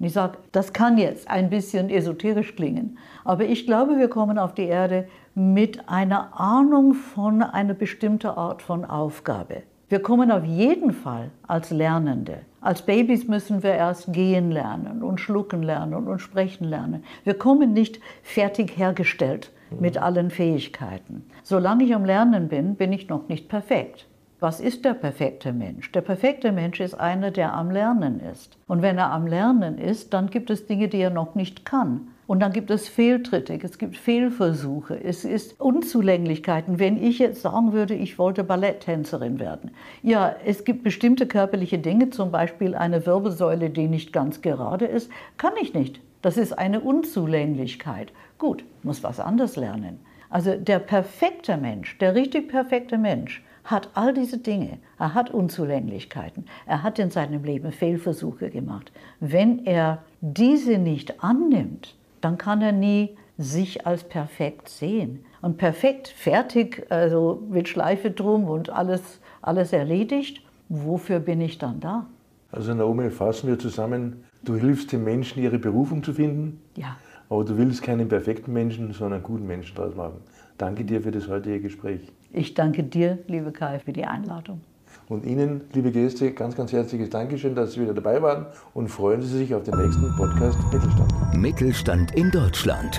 Und 0.00 0.06
ich 0.06 0.14
sage, 0.14 0.38
das 0.50 0.72
kann 0.72 0.98
jetzt 0.98 1.30
ein 1.30 1.48
bisschen 1.48 1.90
esoterisch 1.90 2.56
klingen, 2.56 2.98
aber 3.24 3.44
ich 3.44 3.66
glaube, 3.66 3.96
wir 3.98 4.08
kommen 4.08 4.36
auf 4.36 4.52
die 4.52 4.66
Erde 4.66 5.06
mit 5.36 5.88
einer 5.88 6.40
Ahnung 6.40 6.92
von 6.92 7.40
einer 7.40 7.74
bestimmten 7.74 8.26
Art 8.26 8.62
von 8.62 8.84
Aufgabe. 8.84 9.62
Wir 9.88 10.02
kommen 10.02 10.32
auf 10.32 10.44
jeden 10.44 10.92
Fall 10.92 11.30
als 11.46 11.70
Lernende. 11.70 12.38
Als 12.64 12.80
Babys 12.80 13.28
müssen 13.28 13.62
wir 13.62 13.74
erst 13.74 14.14
gehen 14.14 14.50
lernen 14.50 15.02
und 15.02 15.20
schlucken 15.20 15.62
lernen 15.62 16.06
und 16.06 16.18
sprechen 16.18 16.64
lernen. 16.64 17.04
Wir 17.22 17.34
kommen 17.34 17.74
nicht 17.74 18.00
fertig 18.22 18.78
hergestellt 18.78 19.50
mit 19.78 19.98
allen 19.98 20.30
Fähigkeiten. 20.30 21.26
Solange 21.42 21.84
ich 21.84 21.94
am 21.94 22.06
Lernen 22.06 22.48
bin, 22.48 22.76
bin 22.76 22.90
ich 22.94 23.10
noch 23.10 23.28
nicht 23.28 23.50
perfekt. 23.50 24.06
Was 24.40 24.60
ist 24.60 24.82
der 24.86 24.94
perfekte 24.94 25.52
Mensch? 25.52 25.92
Der 25.92 26.00
perfekte 26.00 26.52
Mensch 26.52 26.80
ist 26.80 26.94
einer, 26.94 27.30
der 27.30 27.52
am 27.52 27.70
Lernen 27.70 28.18
ist. 28.18 28.56
Und 28.66 28.80
wenn 28.80 28.96
er 28.96 29.12
am 29.12 29.26
Lernen 29.26 29.76
ist, 29.76 30.14
dann 30.14 30.30
gibt 30.30 30.48
es 30.48 30.66
Dinge, 30.66 30.88
die 30.88 31.00
er 31.00 31.10
noch 31.10 31.34
nicht 31.34 31.66
kann. 31.66 32.13
Und 32.26 32.40
dann 32.40 32.52
gibt 32.52 32.70
es 32.70 32.88
Fehltritte, 32.88 33.58
es 33.62 33.76
gibt 33.76 33.96
Fehlversuche, 33.96 34.98
es 35.02 35.26
ist 35.26 35.60
Unzulänglichkeiten. 35.60 36.78
Wenn 36.78 37.02
ich 37.02 37.18
jetzt 37.18 37.42
sagen 37.42 37.72
würde, 37.72 37.94
ich 37.94 38.18
wollte 38.18 38.44
Balletttänzerin 38.44 39.38
werden. 39.38 39.72
Ja, 40.02 40.34
es 40.44 40.64
gibt 40.64 40.84
bestimmte 40.84 41.26
körperliche 41.26 41.78
Dinge, 41.78 42.08
zum 42.10 42.30
Beispiel 42.30 42.74
eine 42.74 43.04
Wirbelsäule, 43.04 43.68
die 43.68 43.88
nicht 43.88 44.12
ganz 44.12 44.40
gerade 44.40 44.86
ist, 44.86 45.10
kann 45.36 45.52
ich 45.60 45.74
nicht. 45.74 46.00
Das 46.22 46.38
ist 46.38 46.52
eine 46.52 46.80
Unzulänglichkeit. 46.80 48.10
Gut, 48.38 48.64
muss 48.82 49.02
was 49.02 49.20
anderes 49.20 49.56
lernen. 49.56 50.00
Also 50.30 50.56
der 50.56 50.78
perfekte 50.78 51.58
Mensch, 51.58 51.98
der 51.98 52.14
richtig 52.14 52.48
perfekte 52.48 52.96
Mensch, 52.96 53.44
hat 53.64 53.90
all 53.94 54.14
diese 54.14 54.38
Dinge. 54.38 54.78
Er 54.98 55.14
hat 55.14 55.30
Unzulänglichkeiten. 55.30 56.46
Er 56.66 56.82
hat 56.82 56.98
in 56.98 57.10
seinem 57.10 57.44
Leben 57.44 57.72
Fehlversuche 57.72 58.50
gemacht. 58.50 58.92
Wenn 59.20 59.64
er 59.66 60.02
diese 60.20 60.78
nicht 60.78 61.22
annimmt, 61.22 61.94
dann 62.24 62.38
kann 62.38 62.62
er 62.62 62.72
nie 62.72 63.16
sich 63.36 63.86
als 63.86 64.04
perfekt 64.04 64.68
sehen. 64.68 65.24
Und 65.42 65.58
perfekt, 65.58 66.08
fertig, 66.08 66.86
also 66.88 67.42
mit 67.50 67.68
Schleife 67.68 68.10
drum 68.10 68.44
und 68.44 68.70
alles, 68.70 69.20
alles 69.42 69.72
erledigt, 69.72 70.42
wofür 70.70 71.20
bin 71.20 71.40
ich 71.40 71.58
dann 71.58 71.80
da? 71.80 72.06
Also 72.50 72.72
Naomi, 72.72 73.10
fassen 73.10 73.48
wir 73.48 73.58
zusammen, 73.58 74.24
du 74.42 74.54
hilfst 74.54 74.92
den 74.92 75.04
Menschen, 75.04 75.42
ihre 75.42 75.58
Berufung 75.58 76.02
zu 76.02 76.14
finden. 76.14 76.62
Ja. 76.76 76.96
Aber 77.28 77.44
du 77.44 77.58
willst 77.58 77.82
keinen 77.82 78.08
perfekten 78.08 78.52
Menschen, 78.52 78.92
sondern 78.92 79.14
einen 79.14 79.22
guten 79.24 79.46
Menschen 79.46 79.76
daraus 79.76 79.94
machen. 79.94 80.20
Danke 80.56 80.84
dir 80.84 81.02
für 81.02 81.10
das 81.10 81.28
heutige 81.28 81.60
Gespräch. 81.60 82.00
Ich 82.32 82.54
danke 82.54 82.84
dir, 82.84 83.18
liebe 83.26 83.52
Kai, 83.52 83.80
für 83.80 83.92
die 83.92 84.04
Einladung. 84.04 84.60
Und 85.08 85.26
Ihnen, 85.26 85.62
liebe 85.72 85.90
Gäste, 85.90 86.32
ganz, 86.32 86.54
ganz 86.56 86.72
herzliches 86.72 87.10
Dankeschön, 87.10 87.54
dass 87.54 87.72
Sie 87.72 87.82
wieder 87.82 87.94
dabei 87.94 88.22
waren 88.22 88.46
und 88.72 88.88
freuen 88.88 89.20
Sie 89.22 89.28
sich 89.28 89.54
auf 89.54 89.64
den 89.64 89.76
nächsten 89.76 90.14
Podcast 90.16 90.58
Mittelstand. 90.72 91.12
Mittelstand 91.34 92.16
in 92.16 92.30
Deutschland. 92.30 92.98